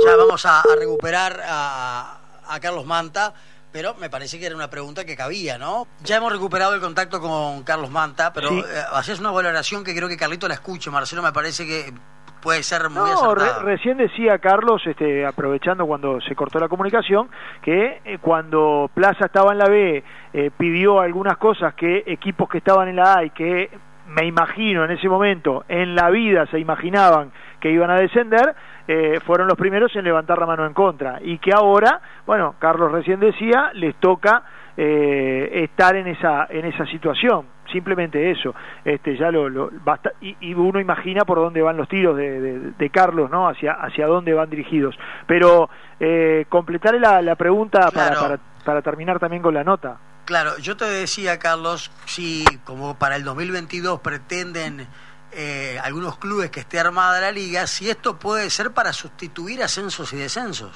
ya 0.06 0.16
vamos 0.16 0.46
a, 0.46 0.64
recuperar 0.78 1.42
a, 1.46 2.18
a 2.48 2.60
Carlos 2.60 2.86
Manta 2.86 3.34
pero 3.72 3.96
me 3.96 4.10
parece 4.10 4.38
que 4.38 4.46
era 4.46 4.56
una 4.56 4.70
pregunta 4.70 5.06
que 5.06 5.16
cabía, 5.16 5.58
¿no? 5.58 5.88
Ya 6.04 6.18
hemos 6.18 6.32
recuperado 6.32 6.74
el 6.74 6.82
contacto 6.82 7.22
con 7.22 7.64
Carlos 7.64 7.90
Manta, 7.90 8.34
pero 8.34 8.60
eh, 8.60 8.84
hacías 8.92 9.20
una 9.20 9.32
valoración 9.32 9.84
que 9.84 9.96
creo 9.96 10.10
que 10.10 10.18
Carlito 10.18 10.48
la 10.48 10.56
escuche, 10.56 10.90
Marcelo, 10.90 11.22
me 11.22 11.32
parece 11.32 11.66
que 11.66 11.94
puede 12.42 12.64
ser 12.64 12.90
muy 12.90 13.10
no, 13.12 13.36
recién 13.36 13.98
decía 13.98 14.40
Carlos, 14.40 14.82
este, 14.86 15.26
aprovechando 15.26 15.86
cuando 15.86 16.20
se 16.22 16.36
cortó 16.36 16.60
la 16.60 16.68
comunicación, 16.68 17.30
que 17.62 18.02
eh, 18.04 18.18
cuando 18.20 18.90
Plaza 18.94 19.26
estaba 19.26 19.52
en 19.52 19.58
la 19.60 19.70
B 19.70 20.04
eh, 20.34 20.52
pidió 20.58 21.00
algunas 21.00 21.38
cosas 21.38 21.74
que 21.76 22.04
equipos 22.06 22.50
que 22.50 22.58
estaban 22.58 22.88
en 22.88 22.96
la 22.98 23.20
A 23.20 23.24
y 23.26 23.30
que 23.30 23.70
me 24.08 24.26
imagino 24.26 24.84
en 24.84 24.92
ese 24.92 25.08
momento 25.08 25.64
en 25.70 25.96
la 25.96 26.10
vida 26.10 26.46
se 26.48 26.60
imaginaban 26.60 27.32
que 27.60 27.72
iban 27.72 27.92
a 27.92 27.96
descender, 27.96 28.56
eh, 28.88 29.20
fueron 29.26 29.48
los 29.48 29.58
primeros 29.58 29.96
en 29.96 30.04
levantar 30.04 30.40
la 30.40 30.48
mano 30.48 30.66
en 30.66 30.74
contra. 30.74 31.20
Y 31.22 31.38
que 31.38 31.52
ahora, 31.54 32.02
bueno, 32.26 32.56
Carlos 32.60 32.92
recién 32.92 33.20
decía, 33.20 33.72
les 33.74 33.96
toca 33.96 34.44
eh, 34.76 35.50
estar 35.64 35.96
en 35.96 36.08
esa 36.08 36.48
en 36.50 36.66
esa 36.66 36.86
situación 36.88 37.46
simplemente 37.72 38.32
eso 38.32 38.54
este 38.84 39.18
ya 39.18 39.32
lo, 39.32 39.50
lo 39.50 39.70
basta, 39.84 40.12
y, 40.22 40.54
uno 40.54 40.80
imagina 40.80 41.26
por 41.26 41.38
dónde 41.38 41.62
van 41.62 41.78
los 41.78 41.88
tiros 41.88 42.16
de, 42.18 42.60
de, 42.78 42.90
Carlos 42.90 43.30
no 43.30 43.48
hacia 43.48 43.74
hacia 43.74 44.06
dónde 44.08 44.34
van 44.34 44.50
dirigidos. 44.50 44.96
Pero 45.28 45.70
eh, 46.00 46.46
completaré 46.50 47.00
la, 47.00 47.22
la 47.22 47.36
pregunta 47.36 47.90
para, 47.92 48.20
para, 48.20 48.40
para 48.66 48.82
terminar 48.82 49.20
también 49.20 49.42
con 49.42 49.54
la 49.54 49.64
nota. 49.64 49.98
Claro 50.26 50.58
yo 50.60 50.78
te 50.78 50.86
decía 50.86 51.40
Carlos 51.40 51.92
si 52.06 52.46
como 52.64 52.98
para 52.98 53.16
el 53.16 53.24
2022 53.24 54.00
pretenden 54.02 54.88
eh, 55.34 55.80
algunos 55.82 56.18
clubes 56.18 56.52
que 56.52 56.60
esté 56.60 56.80
armada 56.80 57.22
la 57.22 57.32
liga, 57.32 57.66
si 57.66 57.90
esto 57.90 58.20
puede 58.20 58.50
ser 58.50 58.72
para 58.72 58.92
sustituir 58.92 59.64
ascensos 59.64 60.12
y 60.12 60.18
descensos. 60.18 60.72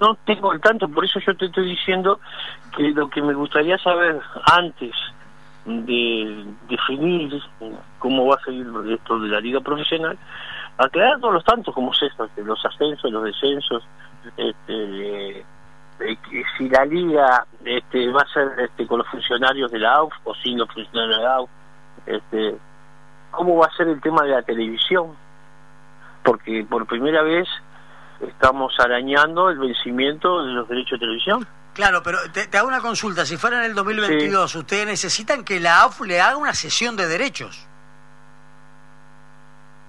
No 0.00 0.14
tengo 0.24 0.52
el 0.52 0.60
tanto, 0.60 0.88
por 0.88 1.04
eso 1.04 1.20
yo 1.20 1.36
te 1.36 1.46
estoy 1.46 1.70
diciendo 1.70 2.20
que 2.76 2.90
lo 2.90 3.08
que 3.08 3.22
me 3.22 3.34
gustaría 3.34 3.78
saber 3.78 4.20
antes 4.52 4.94
de 5.64 6.44
definir 6.68 7.42
cómo 7.98 8.26
va 8.26 8.36
a 8.36 8.44
seguir 8.44 8.66
esto 8.90 9.18
de 9.18 9.28
la 9.28 9.40
liga 9.40 9.60
profesional, 9.60 10.16
aclarar 10.78 11.20
todos 11.20 11.34
los 11.34 11.44
tantos 11.44 11.74
como 11.74 11.92
es 11.92 12.02
esto, 12.02 12.28
los 12.36 12.64
ascensos, 12.64 13.10
los 13.10 13.24
descensos, 13.24 13.84
este, 14.36 15.44
si 16.56 16.68
la 16.68 16.84
liga 16.84 17.46
este, 17.64 18.10
va 18.10 18.22
a 18.22 18.32
ser 18.32 18.48
este, 18.60 18.86
con 18.86 18.98
los 18.98 19.08
funcionarios 19.08 19.70
de 19.70 19.78
la 19.80 19.94
AUF 19.94 20.12
o 20.24 20.34
sin 20.36 20.58
los 20.58 20.68
funcionarios 20.72 21.16
de 21.16 21.22
la 21.22 21.34
AUF, 21.34 21.50
este, 22.06 22.56
cómo 23.30 23.56
va 23.56 23.66
a 23.66 23.76
ser 23.76 23.88
el 23.88 24.00
tema 24.00 24.22
de 24.22 24.30
la 24.30 24.42
televisión, 24.42 25.12
porque 26.22 26.64
por 26.68 26.86
primera 26.86 27.22
vez 27.22 27.48
estamos 28.20 28.72
arañando 28.78 29.50
el 29.50 29.58
vencimiento 29.58 30.44
de 30.44 30.52
los 30.52 30.68
derechos 30.68 30.92
de 30.92 31.06
televisión. 31.06 31.46
Claro, 31.74 32.02
pero 32.02 32.18
te, 32.32 32.56
hago 32.58 32.68
una 32.68 32.80
consulta. 32.80 33.24
Si 33.24 33.36
fuera 33.36 33.58
en 33.58 33.70
el 33.70 33.74
2022, 33.74 34.54
¿ustedes 34.56 34.86
necesitan 34.86 35.44
que 35.44 35.60
la 35.60 35.82
AUF 35.82 36.00
le 36.00 36.20
haga 36.20 36.36
una 36.36 36.52
sesión 36.52 36.96
de 36.96 37.06
derechos? 37.06 37.68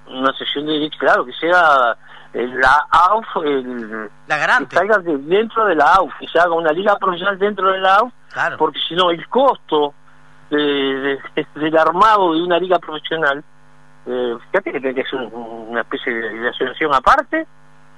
Una 0.07 0.31
sesión 0.33 0.67
de 0.67 0.74
derechos, 0.74 1.00
claro, 1.00 1.25
que 1.25 1.33
sea 1.33 1.98
la 2.33 2.88
AUF, 2.91 3.25
el, 3.43 4.09
la 4.27 4.38
garante. 4.38 4.69
que 4.69 4.75
salga 4.75 5.00
dentro 5.00 5.65
de 5.65 5.75
la 5.75 5.93
AUF, 5.95 6.13
que 6.19 6.27
se 6.27 6.39
haga 6.39 6.53
una 6.53 6.71
liga 6.71 6.95
profesional 6.98 7.39
dentro 7.39 7.71
de 7.71 7.79
la 7.79 7.95
AUF, 7.95 8.13
claro. 8.31 8.57
porque 8.57 8.79
si 8.88 8.93
no, 8.93 9.09
el 9.09 9.27
costo 9.27 9.93
de, 10.50 11.17
del 11.55 11.77
armado 11.77 12.33
de 12.33 12.43
una 12.43 12.59
liga 12.59 12.77
profesional, 12.79 13.43
eh, 14.05 14.38
fíjate 14.51 14.71
que 14.71 14.79
tiene 14.79 14.95
que 14.95 15.09
ser 15.09 15.19
una 15.21 15.81
especie 15.81 16.13
de, 16.13 16.50
asociación 16.50 16.93
aparte, 16.93 17.48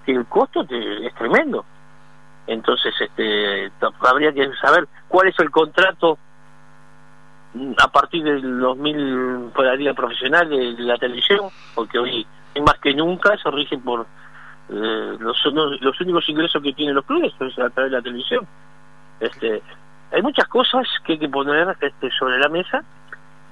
el 0.08 0.26
costo 0.26 0.66
es 0.70 1.14
tremendo. 1.16 1.66
Entonces, 2.48 2.94
este, 3.00 3.72
habría 4.00 4.34
que 4.34 4.50
saber 4.56 4.88
cuál 5.08 5.28
es 5.28 5.40
el 5.40 5.52
contrato 5.52 6.18
a 7.78 7.88
partir 7.90 8.24
del 8.24 8.60
2000 8.60 9.52
por 9.54 9.66
la 9.66 9.76
liga 9.76 9.94
profesional 9.94 10.50
de, 10.50 10.74
la 10.80 10.98
televisión, 10.98 11.50
porque 11.76 12.00
hoy 12.00 12.26
más 12.66 12.78
que 12.80 12.94
nunca 12.94 13.38
se 13.38 13.52
rige 13.52 13.78
por 13.78 14.06
eh, 14.70 15.18
los, 15.20 15.38
los 15.82 16.02
únicos 16.02 16.28
ingresos 16.30 16.62
que 16.62 16.74
tienen 16.74 16.96
los 16.96 17.06
clubes 17.06 17.34
es 17.40 17.60
a 17.60 17.70
través 17.70 17.92
de 17.92 17.98
la 17.98 18.02
televisión. 18.02 18.48
Este, 19.20 19.62
hay 20.12 20.22
muchas 20.22 20.48
cosas 20.48 20.88
que 21.06 21.14
hay 21.14 21.20
que 21.20 21.30
poner 21.30 21.76
este, 21.80 22.10
sobre 22.12 22.40
la 22.40 22.50
mesa 22.50 22.84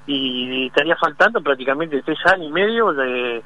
y 0.08 0.68
estaría 0.68 0.96
faltando 0.96 1.41
prácticamente 1.41 2.01
tres 2.01 2.20
años 2.25 2.48
y 2.48 2.51
medio 2.51 2.91
de 2.94 3.44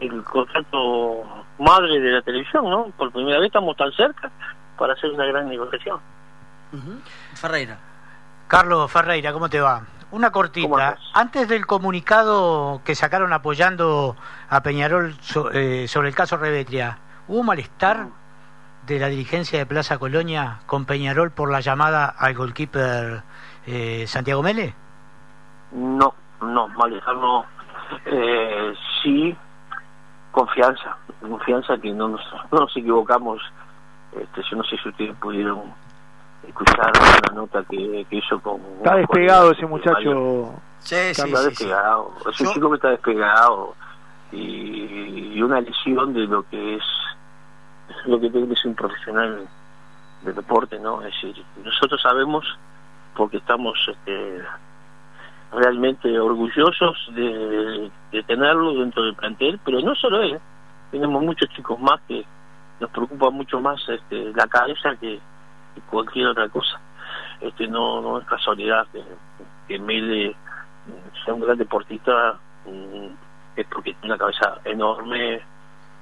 el 0.00 0.22
contrato 0.24 1.24
madre 1.58 2.00
de 2.00 2.10
la 2.10 2.22
televisión, 2.22 2.68
¿no? 2.68 2.86
Por 2.96 3.12
primera 3.12 3.38
vez 3.38 3.46
estamos 3.46 3.76
tan 3.76 3.92
cerca 3.92 4.30
para 4.78 4.92
hacer 4.92 5.10
una 5.10 5.24
gran 5.26 5.48
negociación. 5.48 5.98
Ferreira. 7.34 7.78
Carlos 8.48 8.90
Ferreira, 8.90 9.32
¿cómo 9.32 9.48
te 9.48 9.60
va? 9.60 9.82
Una 10.10 10.30
cortita. 10.30 10.98
Antes 11.14 11.48
del 11.48 11.66
comunicado 11.66 12.80
que 12.84 12.94
sacaron 12.94 13.32
apoyando 13.32 14.16
a 14.48 14.62
Peñarol 14.62 15.14
eh, 15.52 15.86
sobre 15.88 16.08
el 16.08 16.14
caso 16.14 16.36
Revetria, 16.36 16.98
¿hubo 17.28 17.42
malestar? 17.42 18.06
de 18.86 19.00
la 19.00 19.08
dirigencia 19.08 19.58
de 19.58 19.66
Plaza 19.66 19.98
Colonia 19.98 20.60
con 20.66 20.84
Peñarol 20.84 21.32
por 21.32 21.50
la 21.50 21.60
llamada 21.60 22.06
al 22.06 22.34
goalkeeper 22.34 23.22
eh, 23.66 24.04
Santiago 24.06 24.42
Mele? 24.42 24.74
No, 25.72 26.14
no, 26.40 26.68
manejar 26.68 27.16
no. 27.16 27.44
Eh, 28.04 28.74
sí, 29.02 29.36
confianza, 30.36 30.98
confianza 31.20 31.78
que 31.78 31.90
no 31.92 32.08
nos, 32.08 32.20
no 32.52 32.60
nos 32.60 32.76
equivocamos. 32.76 33.40
Este, 34.12 34.42
yo 34.50 34.56
no 34.58 34.64
sé 34.64 34.76
si 34.82 34.88
ustedes 34.88 35.16
pudieron 35.16 35.62
escuchar 36.46 36.92
una 37.30 37.40
nota 37.40 37.64
que, 37.68 38.06
hizo 38.10 38.38
con... 38.40 38.60
Está 38.78 38.96
despegado 38.96 39.50
ese 39.50 39.66
muchacho. 39.66 40.54
Sí, 40.78 41.14
sí, 41.14 41.22
está 41.22 41.42
despegado. 41.42 42.12
Es 42.30 42.40
un 42.40 42.46
chico 42.48 42.70
que 42.70 42.76
está 42.76 42.90
despegado 42.90 43.74
y, 44.30 45.32
y, 45.34 45.42
una 45.42 45.60
lesión 45.60 46.12
de 46.12 46.26
lo 46.26 46.46
que 46.48 46.76
es 46.76 46.84
lo 48.06 48.20
que 48.20 48.30
tiene 48.30 48.48
que 48.48 48.56
ser 48.56 48.68
un 48.68 48.74
profesional 48.74 49.48
de 50.22 50.32
deporte, 50.32 50.78
¿no? 50.78 51.02
Es 51.02 51.12
decir, 51.14 51.44
nosotros 51.64 52.00
sabemos 52.00 52.44
porque 53.14 53.38
estamos 53.38 53.74
este, 53.88 54.42
realmente 55.56 56.18
orgullosos 56.18 56.96
de, 57.14 57.90
tenerlo 58.26 58.74
dentro 58.74 59.02
del 59.02 59.14
plantel, 59.14 59.58
pero 59.64 59.80
no 59.80 59.94
solo 59.94 60.22
él, 60.22 60.38
tenemos 60.90 61.22
muchos 61.22 61.48
chicos 61.50 61.78
más 61.80 62.00
que 62.06 62.24
nos 62.78 62.90
preocupa 62.90 63.30
mucho 63.30 63.60
más 63.60 63.80
este, 63.88 64.32
la 64.34 64.46
cabeza 64.46 64.94
que, 65.00 65.18
cualquier 65.90 66.28
otra 66.28 66.48
cosa. 66.48 66.80
Este 67.40 67.66
no, 67.68 68.00
no 68.00 68.18
es 68.18 68.26
casualidad 68.26 68.86
que, 68.92 69.02
que 69.68 69.78
Mele 69.78 70.34
sea 71.24 71.34
un 71.34 71.40
gran 71.40 71.58
deportista, 71.58 72.38
mm, 72.66 73.08
es 73.56 73.66
porque 73.66 73.92
tiene 73.92 74.14
una 74.14 74.18
cabeza 74.18 74.58
enorme, 74.64 75.42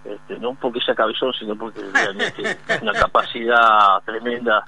este, 0.05 0.39
no 0.39 0.55
porque 0.55 0.81
sea 0.81 0.95
cabezón, 0.95 1.33
sino 1.33 1.57
porque 1.57 1.81
realmente 1.93 2.57
tiene 2.67 2.83
una 2.83 2.93
capacidad 2.93 4.01
tremenda 4.05 4.65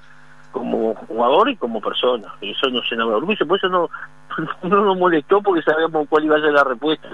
como 0.57 0.95
jugador 0.95 1.51
y 1.51 1.57
como 1.57 1.83
persona. 1.83 2.33
Y 2.41 2.53
eso 2.53 2.71
nos 2.71 2.91
llena 2.91 3.05
de 3.05 3.13
orgullo, 3.13 3.47
por 3.47 3.59
eso 3.59 3.69
no, 3.69 3.91
no 4.63 4.85
nos 4.85 4.97
molestó 4.97 5.43
porque 5.43 5.61
sabíamos 5.61 6.09
cuál 6.09 6.25
iba 6.25 6.37
a 6.37 6.41
ser 6.41 6.53
la 6.53 6.65
respuesta. 6.65 7.09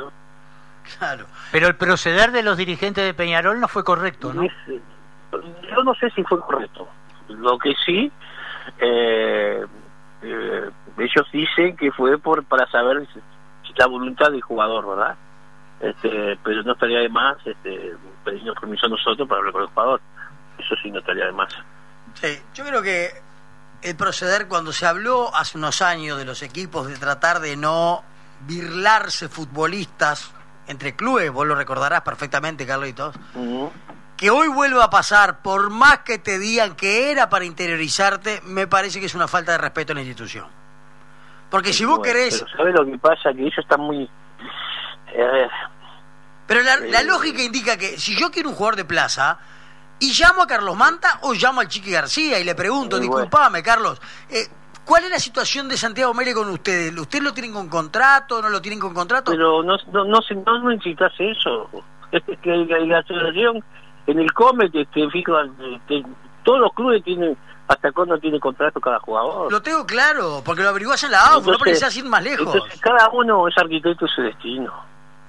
Claro. 0.99 1.27
Pero 1.51 1.67
el 1.67 1.75
proceder 1.75 2.31
de 2.31 2.45
los 2.45 2.57
dirigentes 2.57 3.05
de 3.05 3.15
Peñarol 3.15 3.59
no 3.59 3.67
fue 3.67 3.83
correcto, 3.83 4.33
¿no? 4.33 4.45
Yo 4.45 5.83
no 5.83 5.95
sé 5.95 6.11
si 6.11 6.23
fue 6.23 6.41
correcto. 6.41 6.87
Lo 7.31 7.59
que 7.59 7.75
sí, 7.85 8.13
eh, 8.79 9.65
eh, 10.23 10.71
ellos 10.99 11.27
dicen 11.33 11.77
que 11.77 11.91
fue 11.91 12.19
por 12.19 12.45
para 12.45 12.71
saber 12.71 13.09
la 13.77 13.87
voluntad 13.87 14.31
del 14.31 14.43
jugador, 14.43 14.89
¿verdad? 14.89 15.17
Este, 15.81 16.39
pero 16.45 16.63
no 16.63 16.73
estaría 16.75 17.01
de 17.01 17.09
más 17.09 17.37
este, 17.45 17.93
pedirnos 18.25 18.55
permiso 18.61 18.87
a 18.87 18.91
nosotros 18.91 19.27
para 19.27 19.39
hablar 19.41 19.53
con 19.53 19.63
el 19.63 19.69
jugador. 19.69 20.01
Eso 20.59 20.77
sí 20.81 20.93
no 20.93 21.01
estaría 21.01 21.27
de 21.27 21.33
más. 21.33 21.53
Sí, 22.15 22.39
yo 22.55 22.65
creo 22.65 22.83
que 22.83 23.32
el 23.83 23.97
proceder 23.97 24.49
cuando 24.49 24.73
se 24.73 24.87
habló 24.87 25.35
hace 25.35 25.59
unos 25.59 25.83
años 25.83 26.19
de 26.19 26.25
los 26.25 26.43
equipos 26.43 26.87
de 26.87 26.97
tratar 26.97 27.41
de 27.41 27.57
no 27.57 28.05
birlarse 28.47 29.29
futbolistas 29.29 30.33
entre 30.69 30.95
clubes, 30.95 31.31
vos 31.31 31.47
lo 31.47 31.55
recordarás 31.55 32.03
perfectamente, 32.03 32.67
Carlitos, 32.67 33.15
que 34.17 34.31
hoy 34.31 34.49
vuelva 34.49 34.85
a 34.85 34.91
pasar, 34.91 35.43
por 35.43 35.71
más 35.71 36.01
que 36.01 36.19
te 36.19 36.39
digan 36.39 36.77
que 36.77 37.11
era 37.11 37.29
para 37.29 37.45
interiorizarte, 37.45 38.41
me 38.45 38.67
parece 38.67 39.01
que 39.01 39.07
es 39.07 39.15
una 39.15 39.27
falta 39.27 39.53
de 39.53 39.59
respeto 39.59 39.93
a 39.93 39.97
la 39.97 40.03
institución. 40.03 40.47
Porque 41.51 41.73
si 41.73 41.85
vos 41.85 41.99
querés... 42.01 42.39
Pero 42.39 42.57
¿sabes 42.57 42.75
lo 42.75 42.87
que 42.87 42.99
pasa? 42.99 43.33
Que 43.35 43.43
ellos 43.43 43.59
están 43.59 43.81
muy... 43.81 44.09
Eh, 45.15 45.49
pero 46.47 46.63
la, 46.63 46.77
la, 46.77 47.01
eh, 47.01 47.05
lógica 47.05 47.43
indica 47.43 47.77
que 47.77 47.99
si 47.99 48.17
yo 48.19 48.31
quiero 48.31 48.49
un 48.49 48.55
jugador 48.55 48.77
de 48.77 48.85
plaza, 48.85 49.39
y 50.03 50.13
llamo 50.13 50.43
a 50.43 50.47
Carlos 50.49 50.77
Manta 50.77 51.21
o 51.23 51.33
llamo 51.33 51.61
al 51.61 51.69
Chiqui 51.69 51.93
García 51.93 52.41
y 52.41 52.45
le 52.45 52.57
pregunto, 52.57 52.99
disculpame, 52.99 53.63
Carlos, 53.63 54.03
eh, 54.29 54.49
¿cuál 54.85 55.05
es 55.05 55.11
la 55.11 55.21
situación 55.21 55.69
de 55.69 55.77
Santiago 55.77 56.13
Mele 56.13 56.35
con 56.35 56.49
ustedes? 56.49 56.93
¿Ustedes 56.99 57.23
lo 57.23 57.33
tienen 57.33 57.53
con 57.53 57.69
contrato? 57.69 58.43
¿No 58.43 58.49
lo 58.49 58.61
tienen 58.61 58.81
con 58.81 58.93
contrato? 58.93 59.31
Pero 59.31 59.63
no, 59.63 59.77
no, 59.93 60.05
no, 60.05 60.21
no, 60.21 60.59
no 60.59 60.71
necesitas 60.71 61.13
eso. 61.19 61.71
Es 62.13 62.39
que 62.41 62.51
la 62.51 62.99
asociación 62.99 63.65
en 64.07 64.19
el 64.19 64.31
COMET, 64.35 64.75
este, 64.75 65.05
este, 65.05 66.03
todos 66.45 66.61
los 66.61 66.73
clubes 66.75 67.03
tienen 67.03 67.35
hasta 67.69 67.91
cuándo 67.91 68.19
tiene 68.19 68.39
contrato 68.39 68.81
cada 68.81 68.99
jugador. 68.99 69.51
Lo 69.51 69.63
tengo 69.63 69.87
claro, 69.87 70.43
porque 70.45 70.63
lo 70.63 70.69
averiguás 70.69 71.03
en 71.05 71.13
la 71.13 71.21
AUF, 71.29 71.47
no 71.47 71.57
precisás 71.57 71.97
ir 71.97 72.05
más 72.05 72.23
lejos. 72.23 72.55
cada 72.81 73.09
uno 73.11 73.49
es 73.49 73.57
arquitecto 73.57 74.05
de 74.05 74.13
su 74.13 74.21
destino. 74.21 74.75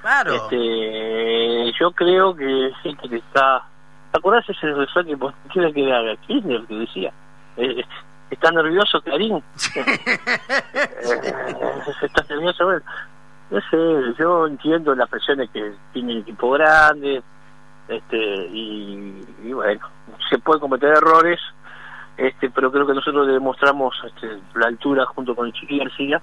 Claro. 0.01 0.33
Este, 0.33 1.71
yo 1.79 1.91
creo 1.91 2.35
que 2.35 2.71
gente 2.83 3.07
que 3.07 3.15
está 3.15 3.63
¿Te 3.63 3.72
acordás 4.17 4.49
ese 4.49 4.71
refrán 4.73 5.05
que 5.05 5.73
que 5.73 5.93
haga 5.93 6.15
Kirchner 6.27 6.65
que 6.65 6.75
decía? 6.75 7.13
Eh, 7.57 7.83
está 8.29 8.51
nervioso 8.51 9.01
Clarín. 9.01 9.43
Eh, 11.05 11.83
está 12.01 12.23
nervioso, 12.29 12.65
bueno. 12.65 12.81
No 13.51 13.59
sé, 13.69 14.15
yo 14.17 14.47
entiendo 14.47 14.95
las 14.95 15.09
presiones 15.09 15.49
que 15.51 15.73
tiene 15.91 16.13
el 16.13 16.19
equipo 16.19 16.51
grande, 16.51 17.21
este, 17.87 18.47
y, 18.51 19.53
bueno, 19.53 19.87
se 20.29 20.39
puede 20.39 20.59
cometer 20.59 20.89
errores, 20.89 21.39
este, 22.17 22.49
pero 22.49 22.71
creo 22.71 22.87
que 22.87 22.93
nosotros 22.93 23.27
demostramos 23.27 23.95
este, 24.05 24.39
la 24.55 24.67
altura 24.67 25.05
junto 25.05 25.35
con 25.35 25.47
el 25.47 25.53
Chiqui 25.53 25.79
García 25.79 26.21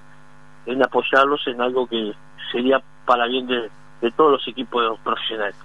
en 0.67 0.83
apoyarlos 0.83 1.47
en 1.47 1.61
algo 1.61 1.87
que 1.87 2.15
sería 2.51 2.83
para 3.05 3.27
bien 3.27 3.47
de, 3.47 3.71
de 4.01 4.11
todos 4.13 4.33
los 4.33 4.49
equipos 4.49 4.99
profesionales. 5.01 5.57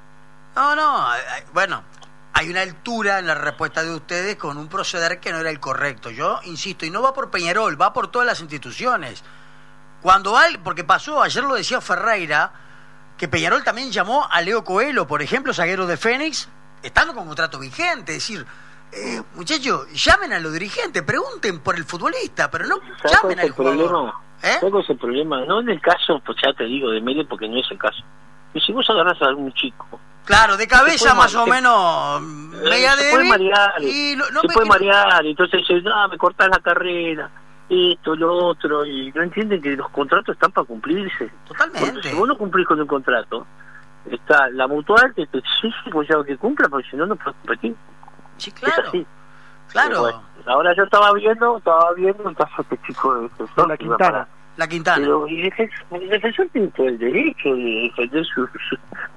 No, 0.56 0.76
no, 0.76 1.06
bueno, 1.54 1.84
hay 2.38 2.50
una 2.50 2.64
altura 2.64 3.20
en 3.20 3.28
la 3.28 3.36
respuesta 3.36 3.82
de 3.82 3.96
ustedes 3.96 4.36
con 4.36 4.58
un 4.58 4.68
proceder 4.68 5.22
que 5.22 5.32
no 5.32 5.40
era 5.40 5.50
el 5.50 5.62
correcto. 5.62 6.12
Yo 6.12 6.42
insisto, 6.44 6.86
y 6.86 6.90
no 6.90 7.02
va 7.02 7.14
por 7.14 7.32
Peñarol, 7.32 7.82
va 7.82 7.94
por 7.94 8.12
todas 8.12 8.28
las 8.28 8.42
instituciones. 8.42 9.24
Cuando 10.02 10.38
hay, 10.38 10.58
porque 10.58 10.84
pasó, 10.84 11.24
ayer 11.24 11.46
lo 11.46 11.56
decía 11.56 11.80
Ferreira, 11.80 12.52
que 13.18 13.30
Peñarol 13.30 13.64
también 13.64 13.90
llamó 13.90 14.28
a 14.30 14.42
Leo 14.42 14.66
Coelho, 14.66 15.08
por 15.08 15.22
ejemplo, 15.22 15.54
zaguero 15.54 15.88
de 15.88 15.96
Fénix, 15.96 16.50
estando 16.84 17.14
con 17.14 17.26
contrato 17.26 17.58
vigente, 17.58 18.12
es 18.12 18.28
decir, 18.28 18.46
eh, 18.92 19.22
muchachos, 19.36 19.88
llamen 19.94 20.34
a 20.34 20.40
los 20.40 20.52
dirigentes, 20.52 21.04
pregunten 21.04 21.62
por 21.62 21.78
el 21.78 21.86
futbolista, 21.86 22.52
pero 22.52 22.68
no 22.68 22.80
llamen 23.10 23.40
al 23.40 23.52
jugador. 23.52 23.88
Problema? 23.88 24.22
¿Eh? 24.44 24.82
es 24.84 24.90
el 24.90 24.98
problema? 24.98 25.46
No 25.46 25.62
en 25.62 25.70
el 25.70 25.80
caso, 25.80 26.22
pues 26.26 26.38
ya 26.44 26.52
te 26.52 26.66
digo, 26.66 26.90
de 26.90 27.00
medio, 27.00 27.26
porque 27.26 27.48
no 27.48 27.58
es 27.58 27.72
el 27.72 27.78
caso. 27.78 28.04
Y 28.54 28.60
si 28.60 28.74
vos 28.74 28.90
agarrás 28.90 29.22
a 29.22 29.28
algún 29.28 29.54
chico 29.54 29.88
Claro, 30.26 30.58
de 30.58 30.68
cabeza 30.68 31.14
más 31.14 31.34
o 31.36 31.46
menos 31.46 32.22
media 32.22 32.92
se 32.94 33.12
puede 33.12 33.30
marear, 33.30 33.84
y 33.84 34.16
no, 34.16 34.26
se 34.42 34.48
puede 34.48 34.68
marear, 34.68 35.26
entonces 35.26 35.62
dice, 35.62 35.82
no, 35.82 36.08
me 36.08 36.18
cortas 36.18 36.50
la 36.50 36.60
carrera, 36.60 37.30
esto, 37.70 38.16
lo 38.16 38.48
otro, 38.48 38.86
y 38.86 39.12
no 39.14 39.22
entienden 39.22 39.62
que 39.62 39.76
los 39.76 39.90
contratos 39.90 40.34
están 40.34 40.52
para 40.52 40.66
cumplirse. 40.66 41.32
Totalmente. 41.48 42.10
si 42.10 42.16
vos 42.16 42.28
no 42.28 42.38
cumplís 42.38 42.68
con 42.68 42.80
el 42.80 42.88
contrato, 42.88 43.46
está 44.10 44.50
la 44.50 44.68
mutual 44.68 45.14
que 45.14 45.26
te 45.28 45.38
exige 45.38 45.92
pues, 45.92 46.08
ya 46.08 46.24
que 46.24 46.38
cumpla, 46.38 46.70
porque 46.70 46.90
si 46.90 46.98
no, 46.98 47.06
no 47.06 47.16
puedes 47.16 47.36
competir. 47.38 47.76
Sí, 48.38 48.52
claro. 48.52 48.82
Es 48.82 48.88
así. 48.90 49.06
Claro. 49.72 50.24
ahora 50.46 50.76
yo 50.76 50.84
estaba 50.84 51.12
viendo, 51.14 51.58
estaba 51.58 51.92
viendo 51.94 52.24
un 52.24 52.34
caso 52.34 52.54
de 52.58 52.76
este 52.76 52.88
chico 52.88 53.16
de, 53.16 53.30
de 53.30 53.68
la 53.68 53.78
Quintana. 53.78 54.28
La 54.58 54.68
Quintana. 54.68 54.98
Pero 54.98 55.28
el 55.28 56.10
defensor 56.10 56.48
tiene 56.54 56.68
todo 56.70 56.88
el 56.88 56.98
derecho 56.98 57.54
de 57.56 57.90
defender 57.90 58.26
su, 58.26 58.48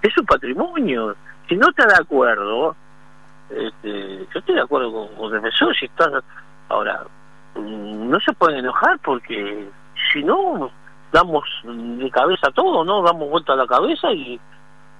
es 0.02 0.12
su 0.12 0.24
patrimonio. 0.24 1.14
Si 1.48 1.56
no 1.56 1.68
está 1.70 1.86
de 1.86 1.94
acuerdo, 2.00 2.74
este, 3.50 4.18
yo 4.18 4.38
estoy 4.38 4.54
de 4.54 4.60
acuerdo 4.60 5.08
con, 5.16 5.26
el 5.26 5.42
defensor. 5.42 5.74
Ahora, 6.68 7.04
mm, 7.54 8.10
no 8.10 8.20
se 8.20 8.32
pueden 8.32 8.60
enojar 8.60 8.98
porque 8.98 9.68
si 10.12 10.22
no, 10.22 10.70
damos 11.12 11.44
de 11.64 12.10
cabeza 12.10 12.50
todo, 12.52 12.84
¿no? 12.84 13.02
Damos 13.02 13.30
vuelta 13.30 13.52
a 13.52 13.56
la 13.56 13.66
cabeza 13.66 14.12
y 14.12 14.40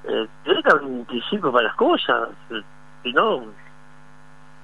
eh, 0.04 0.28
que 0.44 0.70
haber 0.70 0.84
un 0.84 1.04
principio 1.04 1.52
para 1.52 1.68
las 1.68 1.76
cosas. 1.76 2.28
Si 3.02 3.12
no, 3.12 3.42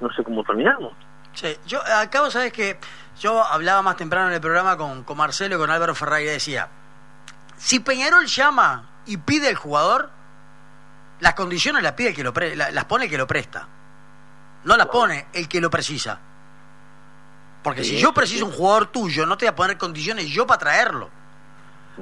no 0.00 0.12
sé 0.12 0.22
cómo 0.24 0.42
terminamos. 0.44 0.92
Sí, 1.34 1.56
yo 1.66 1.80
acabo, 1.84 2.30
sabes 2.30 2.52
que 2.52 2.78
yo 3.20 3.44
hablaba 3.44 3.82
más 3.82 3.96
temprano 3.96 4.28
en 4.28 4.34
el 4.34 4.40
programa 4.40 4.76
con, 4.76 5.04
con 5.04 5.16
Marcelo 5.16 5.56
y 5.56 5.58
con 5.58 5.70
Álvaro 5.70 5.94
Ferrari 5.94 6.24
y 6.24 6.28
decía, 6.28 6.68
si 7.56 7.80
Peñarol 7.80 8.26
llama 8.26 8.88
y 9.06 9.16
pide 9.16 9.48
el 9.48 9.56
jugador, 9.56 10.10
las 11.20 11.34
condiciones 11.34 11.82
las 11.82 11.92
pide 11.92 12.08
el 12.08 12.14
que 12.14 12.24
lo 12.24 12.32
las 12.56 12.84
pone 12.84 13.04
el 13.04 13.10
que 13.10 13.18
lo 13.18 13.26
presta. 13.26 13.68
No 14.64 14.76
las 14.76 14.86
pone 14.86 15.26
el 15.32 15.48
que 15.48 15.60
lo 15.60 15.70
precisa. 15.70 16.20
Porque 17.62 17.84
si 17.84 17.98
yo 17.98 18.12
preciso 18.12 18.44
un 18.44 18.52
jugador 18.52 18.86
tuyo, 18.86 19.24
no 19.24 19.38
te 19.38 19.46
voy 19.46 19.52
a 19.52 19.56
poner 19.56 19.78
condiciones 19.78 20.26
yo 20.26 20.46
para 20.46 20.58
traerlo. 20.58 21.08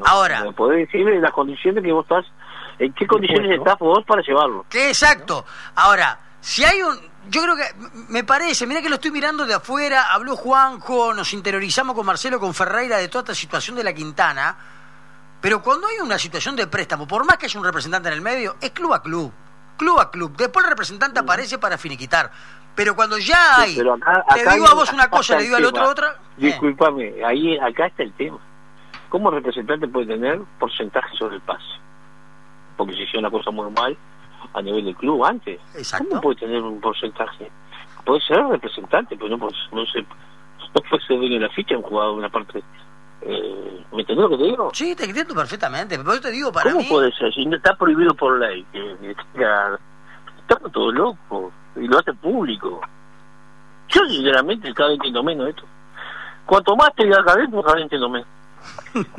Ahora. 0.05 0.45
¿Podés 0.57 0.87
decirme 0.87 1.21
las 1.21 1.33
condiciones 1.33 1.85
que 1.85 1.93
vos 1.93 2.05
estás? 2.05 2.25
¿En 2.79 2.93
qué 2.95 3.07
condiciones 3.07 3.59
estás 3.59 3.79
vos 3.79 4.05
para 4.05 4.23
llevarlo? 4.23 4.67
Que 4.69 4.89
exacto. 4.89 5.45
Ahora, 5.77 6.19
si 6.41 6.65
hay 6.65 6.83
un 6.83 7.12
yo 7.31 7.43
creo 7.43 7.57
que 7.57 7.65
me 8.09 8.25
parece, 8.25 8.67
mira 8.67 8.83
que 8.83 8.89
lo 8.89 8.97
estoy 8.97 9.11
mirando 9.11 9.47
de 9.47 9.55
afuera, 9.55 10.13
habló 10.13 10.37
Juanjo, 10.37 11.15
nos 11.15 11.33
interiorizamos 11.33 11.95
con 11.95 12.05
Marcelo, 12.05 12.41
con 12.41 12.53
Ferreira 12.53 12.99
de 12.99 13.09
toda 13.09 13.23
esta 13.23 13.35
situación 13.35 13.77
de 13.77 13.85
la 13.85 13.93
Quintana, 13.93 14.57
pero 15.41 15.63
cuando 15.63 15.87
hay 15.87 15.99
una 15.99 16.19
situación 16.19 16.57
de 16.57 16.67
préstamo, 16.67 17.07
por 17.07 17.25
más 17.25 17.37
que 17.37 17.47
haya 17.47 17.59
un 17.59 17.65
representante 17.65 18.09
en 18.09 18.15
el 18.15 18.21
medio, 18.21 18.57
es 18.61 18.71
club 18.71 18.93
a 18.93 19.03
club. 19.03 19.33
club 19.77 19.99
a 19.99 20.11
club. 20.11 20.37
Después 20.37 20.65
el 20.65 20.71
representante 20.71 21.21
aparece 21.21 21.59
para 21.59 21.77
finiquitar. 21.79 22.31
Pero 22.75 22.95
cuando 22.95 23.19
ya 23.19 23.61
hay, 23.61 23.75
te 23.75 24.51
digo 24.55 24.69
a 24.69 24.75
vos 24.75 24.93
una 24.93 25.11
cosa, 25.11 25.37
le 25.37 25.45
digo 25.45 25.57
al 25.57 25.65
otro 25.65 25.89
otra. 25.89 26.17
Disculpame, 26.37 27.25
ahí 27.25 27.59
acá 27.59 27.87
está 27.87 28.03
el 28.03 28.13
tema. 28.15 28.39
¿Cómo 29.09 29.31
representante 29.31 29.87
puede 29.89 30.07
tener 30.07 30.41
porcentaje 30.59 31.15
sobre 31.19 31.37
el 31.37 31.43
pase? 31.43 31.65
Porque 32.77 32.95
si 32.95 33.03
hicieron 33.03 33.25
una 33.25 33.31
cosa 33.31 33.51
muy 33.51 33.71
mal 33.71 33.97
a 34.55 34.63
nivel 34.63 34.85
del 34.85 34.97
club 34.97 35.25
antes, 35.25 35.61
¿cómo 35.99 36.21
puede 36.21 36.41
tener 36.41 36.63
un 36.63 36.81
porcentaje? 36.81 37.51
Puede 38.05 38.21
ser 38.23 38.45
representante, 38.45 39.17
pero 39.17 39.31
no, 39.31 39.39
pues, 39.39 39.55
no 39.73 39.85
sé, 39.87 40.01
no 40.75 40.83
puede 40.89 41.03
ser 41.07 41.19
dueño 41.19 41.35
de 41.35 41.47
la 41.47 41.51
ficha 41.51 41.77
un 41.77 41.83
jugador 41.83 42.15
de 42.15 42.19
una 42.19 42.29
parte. 42.29 42.63
Eh, 43.25 43.85
¿Me 43.93 44.01
entiendes 44.01 44.29
lo 44.29 44.31
que 44.31 44.37
te 44.37 44.51
digo? 44.51 44.71
Sí, 44.73 44.97
te 44.97 45.05
entiendo 45.05 45.35
perfectamente. 45.35 45.97
Pero 45.97 46.15
yo 46.15 46.21
te 46.21 46.31
digo, 46.31 46.53
para 46.53 46.73
¿Cómo 46.73 46.89
puede 46.89 47.13
ser? 47.13 47.33
Si 47.33 47.43
está 47.43 47.77
prohibido 47.77 48.15
por 48.15 48.39
ley. 48.39 48.67
Que, 48.73 49.15
estamos 50.41 50.73
todos 50.73 50.95
locos. 50.95 51.53
Y 51.77 51.87
lo 51.87 51.99
hace 51.99 52.13
público. 52.15 52.81
Yo, 53.89 54.05
sinceramente, 54.09 54.75
cada 54.75 54.89
vez 54.89 54.97
entiendo 54.97 55.23
menos 55.23 55.49
esto. 55.51 55.63
Cuanto 56.47 56.75
más 56.75 56.93
te 56.97 57.05
diga 57.05 57.23
cada 57.25 57.37
vez, 57.37 57.49
cada 57.51 57.75
vez 57.75 57.83
entiendo 57.85 58.09
menos. 58.09 58.29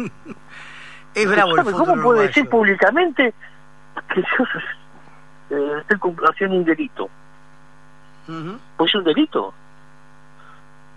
es 1.16 1.30
bravo 1.30 1.58
el 1.58 1.72
¿Cómo 1.72 2.02
puede 2.02 2.28
decir 2.28 2.50
públicamente 2.50 3.34
que 4.14 4.22
yo 4.22 4.46
eh, 5.50 5.84
estoy 5.88 6.16
haciendo 6.30 6.58
un 6.58 6.66
delito? 6.66 7.10
Pues 8.78 8.90
es 8.90 8.96
un 8.96 9.04
delito. 9.04 9.54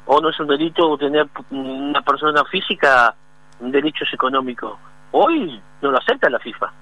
O 0.07 0.21
no 0.21 0.29
es 0.29 0.39
un 0.39 0.47
delito 0.47 0.97
tener 0.97 1.29
una 1.51 2.01
persona 2.03 2.45
física 2.45 3.15
derechos 3.61 4.09
económicos. 4.13 4.79
Hoy 5.13 5.61
no 5.83 5.91
lo 5.91 5.99
acepta 5.99 6.31
la 6.31 6.39
FIFA. 6.39 6.73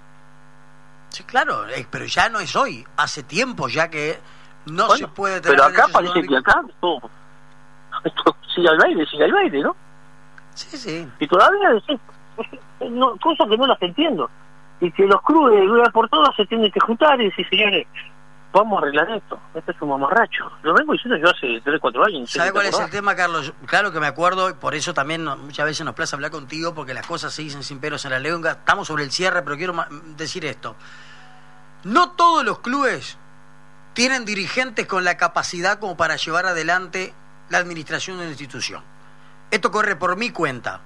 Sí, 1.09 1.25
claro, 1.25 1.69
eh, 1.69 1.87
pero 1.91 2.05
ya 2.07 2.29
no 2.29 2.41
es 2.41 2.55
hoy. 2.57 2.85
Hace 2.97 3.23
tiempo 3.23 3.69
ya 3.69 3.89
que 3.89 4.19
no 4.67 4.91
se 4.91 5.07
puede 5.09 5.41
tener. 5.41 5.57
Pero 5.57 5.69
acá 5.69 5.87
parece 5.93 6.23
que 6.23 6.37
acá 6.37 6.63
todo, 6.81 7.11
esto 8.03 8.37
sigue 8.55 8.69
al 8.69 8.79
baile, 8.79 9.07
sigue 9.07 9.25
al 9.25 9.33
baile, 9.33 9.63
¿no? 9.63 9.77
Sí, 10.55 10.77
sí. 10.77 11.09
Y 11.19 11.27
todavía 11.27 11.69
sí, 11.87 11.99
no, 12.91 13.17
cosas 13.19 13.49
que 13.49 13.57
no 13.57 13.67
las 13.67 13.81
entiendo. 13.83 14.31
Y 14.81 14.91
que 14.93 15.07
los 15.07 15.23
clubes 15.23 15.61
de 15.61 15.71
una 15.71 15.91
por 15.91 16.09
todas 16.09 16.35
se 16.37 16.47
tienen 16.47 16.71
que 16.71 16.81
juntar 16.81 17.21
y 17.21 17.31
decir, 17.31 17.49
señores, 17.49 17.87
vamos 18.53 18.79
a 18.79 18.83
arreglar 18.83 19.11
esto. 19.11 19.39
Este 19.55 19.73
es 19.73 19.83
un 19.83 19.89
mamarracho. 19.89 20.51
Lo 20.63 20.75
vengo 20.75 20.93
diciendo 20.93 21.17
yo 21.17 21.29
hace 21.31 21.61
3, 21.63 21.81
4 21.81 22.05
años. 22.05 22.31
¿Sabe 22.31 22.53
cuál 22.53 22.67
es 22.67 22.79
el 22.79 22.91
tema, 22.91 23.17
Carlos? 23.17 23.53
Claro 23.67 23.93
que 23.93 24.01
me 24.01 24.07
acuerdo, 24.07 24.51
y 24.51 24.55
por 24.55 24.75
eso 24.75 24.95
también 24.95 25.25
muchas 25.25 25.67
veces 25.67 25.85
nos 25.85 25.95
plaza 25.95 26.17
hablar 26.17 26.31
contigo, 26.31 26.75
porque 26.75 26.95
las 26.95 27.07
cosas 27.07 27.33
se 27.33 27.43
dicen 27.43 27.63
sin 27.63 27.81
pelos 27.81 28.05
en 28.05 28.13
la 28.13 28.19
lengua. 28.19 28.53
Estamos 28.53 28.87
sobre 28.89 29.05
el 29.05 29.11
cierre, 29.11 29.43
pero 29.43 29.57
quiero 29.57 29.75
decir 30.17 30.45
esto. 30.45 30.77
No 31.85 32.13
todos 32.13 32.45
los 32.45 32.61
clubes 32.61 33.19
tienen 33.93 34.25
dirigentes 34.25 34.87
con 34.87 35.05
la 35.05 35.17
capacidad 35.17 35.79
como 35.79 35.97
para 35.97 36.17
llevar 36.17 36.47
adelante 36.47 37.15
la 37.49 37.59
administración 37.59 38.17
de 38.17 38.23
una 38.23 38.31
institución. 38.31 38.83
Esto 39.51 39.71
corre 39.71 39.97
por 39.97 40.17
mi 40.17 40.31
cuenta. 40.31 40.81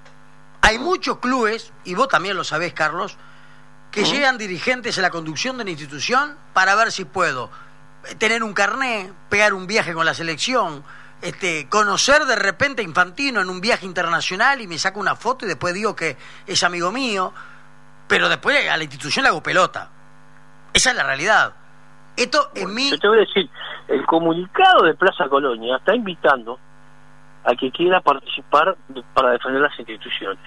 Hay 0.61 0.79
muchos 0.79 1.18
clubes, 1.18 1.72
y 1.85 1.94
vos 1.94 2.09
también 2.09 2.37
lo 2.37 2.44
sabés, 2.44 2.72
Carlos, 2.72 3.16
que 3.90 4.05
llegan 4.05 4.38
dirigentes 4.38 4.98
a 4.98 5.03
la 5.03 5.11
conducción 5.11 5.59
de 5.59 5.64
la 5.64 5.70
institución 5.70 6.37
para 6.53 6.74
ver 6.74 6.92
si 6.92 7.05
puedo 7.05 7.51
tener 8.18 8.42
un 8.42 8.53
carné, 8.53 9.12
pegar 9.29 9.55
un 9.55 9.66
viaje 9.66 9.92
con 9.92 10.07
la 10.07 10.14
selección, 10.14 10.85
este, 11.20 11.68
conocer 11.68 12.24
de 12.24 12.37
repente 12.37 12.83
a 12.83 12.85
Infantino 12.85 13.40
en 13.40 13.51
un 13.51 13.61
viaje 13.61 13.87
internacional 13.87 14.61
y 14.61 14.66
me 14.66 14.79
saco 14.79 15.01
una 15.01 15.16
foto 15.16 15.44
y 15.44 15.48
después 15.48 15.74
digo 15.74 15.96
que 15.96 16.16
es 16.46 16.62
amigo 16.62 16.92
mío, 16.92 17.33
pero 18.07 18.29
después 18.29 18.68
a 18.68 18.77
la 18.77 18.85
institución 18.85 19.24
le 19.24 19.31
hago 19.31 19.42
pelota. 19.42 19.90
Esa 20.72 20.90
es 20.90 20.96
la 20.96 21.05
realidad. 21.05 21.55
Esto 22.16 22.51
en 22.55 22.74
mí... 22.74 22.90
Yo 22.90 22.98
te 22.98 23.09
voy 23.09 23.18
a 23.18 23.20
decir, 23.20 23.48
el 23.88 24.05
comunicado 24.07 24.85
de 24.85 24.94
Plaza 24.94 25.29
Colonia 25.29 25.77
está 25.77 25.94
invitando 25.94 26.59
a 27.44 27.55
que 27.55 27.70
quiera 27.70 28.01
participar 28.01 28.77
para 29.14 29.31
defender 29.31 29.62
las 29.62 29.79
instituciones. 29.79 30.44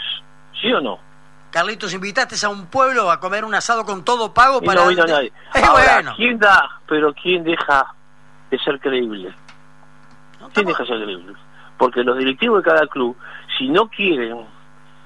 ¿Sí 0.62 0.72
o 0.72 0.82
no? 0.82 1.11
Carlitos, 1.52 1.94
invitaste 1.94 2.46
a 2.46 2.50
un 2.50 2.68
pueblo 2.68 3.12
a 3.12 3.20
comer 3.20 3.44
un 3.44 3.54
asado 3.54 3.86
con 3.86 4.06
todo 4.06 4.34
pago 4.34 4.62
para... 4.62 4.84
no 4.84 4.90
vino 4.90 5.06
nadie. 5.06 5.34
bueno. 5.72 6.14
¿quién 6.16 6.40
da? 6.40 6.80
Pero 6.88 7.14
¿quién 7.14 7.44
deja 7.44 7.94
de 8.50 8.58
ser 8.60 8.80
creíble? 8.80 9.34
¿Quién 10.54 10.66
deja 10.66 10.84
de 10.84 10.90
ser 10.90 11.04
creíble? 11.04 11.34
Porque 11.78 12.04
los 12.04 12.18
directivos 12.18 12.64
de 12.64 12.70
cada 12.70 12.88
club, 12.88 13.18
si 13.58 13.68
no 13.68 13.90
quieren, 13.90 14.46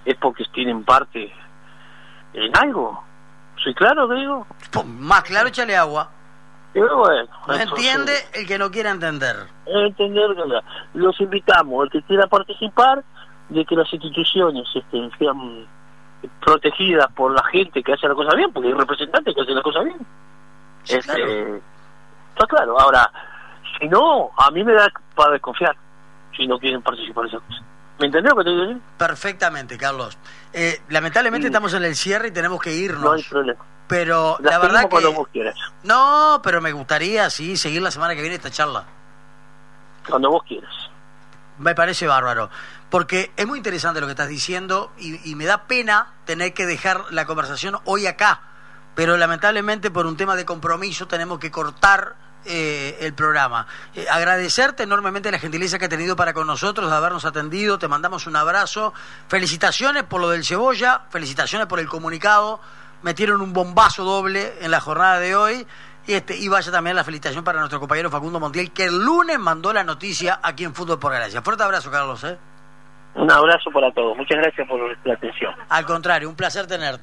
es 0.05 0.15
porque 0.17 0.45
tienen 0.53 0.83
parte 0.83 1.33
en 2.33 2.55
algo. 2.57 3.03
¿Soy 3.63 3.73
claro, 3.73 4.07
digo? 4.07 4.45
Más 4.85 5.23
claro, 5.23 5.47
échale 5.47 5.75
agua. 5.75 6.11
Pero 6.73 6.97
bueno, 6.97 7.29
no 7.47 7.53
entiende 7.55 8.11
el 8.33 8.45
que 8.45 8.59
no 8.59 8.69
quiera 8.69 8.91
entender. 8.91 9.47
Entender, 9.65 10.29
los 10.93 11.21
invitamos, 11.21 11.85
el 11.85 11.89
que 11.89 12.01
quiera 12.03 12.27
participar, 12.27 13.03
de 13.49 13.65
que 13.65 13.75
las 13.75 13.91
instituciones 13.93 14.67
este, 14.75 15.09
sean 15.17 15.65
protegidas 16.41 17.11
por 17.13 17.33
la 17.33 17.43
gente 17.45 17.81
que 17.83 17.93
hace 17.93 18.07
la 18.07 18.15
cosa 18.15 18.35
bien, 18.35 18.51
porque 18.51 18.69
hay 18.69 18.73
representantes 18.73 19.33
que 19.33 19.41
hacen 19.41 19.55
la 19.55 19.61
cosa 19.61 19.79
bien. 19.81 19.97
este, 20.87 21.61
Está 22.35 22.47
claro. 22.47 22.79
Ahora, 22.79 23.09
si 23.79 23.87
no, 23.87 24.31
a 24.37 24.51
mí 24.51 24.63
me 24.63 24.73
da 24.73 24.91
para 25.15 25.31
desconfiar 25.31 25.75
si 26.35 26.45
no 26.47 26.59
quieren 26.59 26.81
participar 26.81 27.25
en 27.25 27.29
esa 27.29 27.39
cosa. 27.39 27.61
¿Me 27.97 28.07
entendés 28.07 28.33
lo 28.33 28.37
que 28.39 28.43
te 28.43 28.49
digo? 28.49 28.79
Perfectamente, 28.97 29.77
Carlos. 29.77 30.17
Eh, 30.51 30.81
lamentablemente 30.89 31.47
estamos 31.47 31.73
en 31.73 31.83
el 31.85 31.95
cierre 31.95 32.27
y 32.27 32.31
tenemos 32.31 32.61
que 32.61 32.73
irnos. 32.73 33.03
No 33.03 33.11
hay 33.13 33.23
problema. 33.23 33.65
Pero 33.87 34.37
la, 34.41 34.59
verdad 34.59 34.89
que... 34.89 35.53
No, 35.83 36.41
pero 36.43 36.59
me 36.59 36.71
gustaría, 36.73 37.29
sí, 37.29 37.55
seguir 37.55 37.81
la 37.81 37.91
semana 37.91 38.15
que 38.15 38.21
viene 38.21 38.35
esta 38.35 38.49
charla. 38.49 38.83
Cuando 40.09 40.31
vos 40.31 40.43
quieras. 40.43 40.73
Me 41.57 41.75
parece 41.75 42.07
bárbaro. 42.07 42.49
Porque 42.89 43.31
es 43.35 43.47
muy 43.47 43.57
interesante 43.57 43.99
lo 43.99 44.07
que 44.07 44.11
estás 44.11 44.27
diciendo 44.27 44.91
y, 44.97 45.35
me 45.35 45.45
da 45.45 45.67
pena 45.67 46.13
tener 46.25 46.53
que 46.53 46.65
dejar 46.65 47.05
la 47.11 47.25
conversación 47.25 47.77
hoy 47.85 48.07
acá. 48.07 48.41
Pero 48.95 49.17
lamentablemente 49.17 49.91
por 49.91 50.05
un 50.05 50.15
tema 50.15 50.35
de 50.35 50.45
compromiso 50.45 51.07
tenemos 51.07 51.39
que 51.39 51.51
cortar 51.51 52.15
eh, 52.45 52.97
el 53.01 53.13
programa. 53.13 53.67
Eh, 53.93 54.05
agradecerte 54.09 54.83
enormemente 54.83 55.31
la 55.31 55.39
gentileza 55.39 55.79
que 55.79 55.85
ha 55.85 55.89
tenido 55.89 56.15
para 56.15 56.33
con 56.33 56.47
nosotros, 56.47 56.89
de 56.89 56.95
habernos 56.95 57.25
atendido, 57.25 57.79
te 57.79 57.87
mandamos 57.87 58.27
un 58.27 58.35
abrazo. 58.35 58.93
Felicitaciones 59.27 60.03
por 60.03 60.21
lo 60.21 60.29
del 60.29 60.45
cebolla, 60.45 61.01
felicitaciones 61.09 61.67
por 61.67 61.79
el 61.79 61.87
comunicado. 61.87 62.61
Metieron 63.01 63.41
un 63.41 63.51
bombazo 63.51 64.03
doble 64.03 64.57
en 64.61 64.71
la 64.71 64.79
jornada 64.79 65.19
de 65.19 65.35
hoy. 65.35 65.67
Y, 66.07 66.13
este, 66.13 66.37
y 66.37 66.47
vaya 66.47 66.71
también 66.71 66.95
la 66.95 67.03
felicitación 67.03 67.43
para 67.43 67.59
nuestro 67.59 67.79
compañero 67.79 68.09
Facundo 68.11 68.39
Montiel, 68.39 68.71
que 68.71 68.85
el 68.85 69.03
lunes 69.03 69.39
mandó 69.39 69.73
la 69.73 69.83
noticia 69.83 70.39
aquí 70.43 70.63
en 70.63 70.75
Fútbol 70.75 70.99
por 70.99 71.13
Gracia. 71.13 71.41
Fuerte 71.41 71.63
abrazo, 71.63 71.89
Carlos. 71.89 72.23
¿eh? 72.23 72.37
Un 73.15 73.31
abrazo 73.31 73.71
para 73.71 73.91
todos. 73.91 74.15
Muchas 74.17 74.37
gracias 74.37 74.67
por 74.67 74.79
la 75.05 75.13
atención. 75.13 75.53
Al 75.69 75.85
contrario, 75.85 76.29
un 76.29 76.35
placer 76.35 76.67
tenerte. 76.67 76.93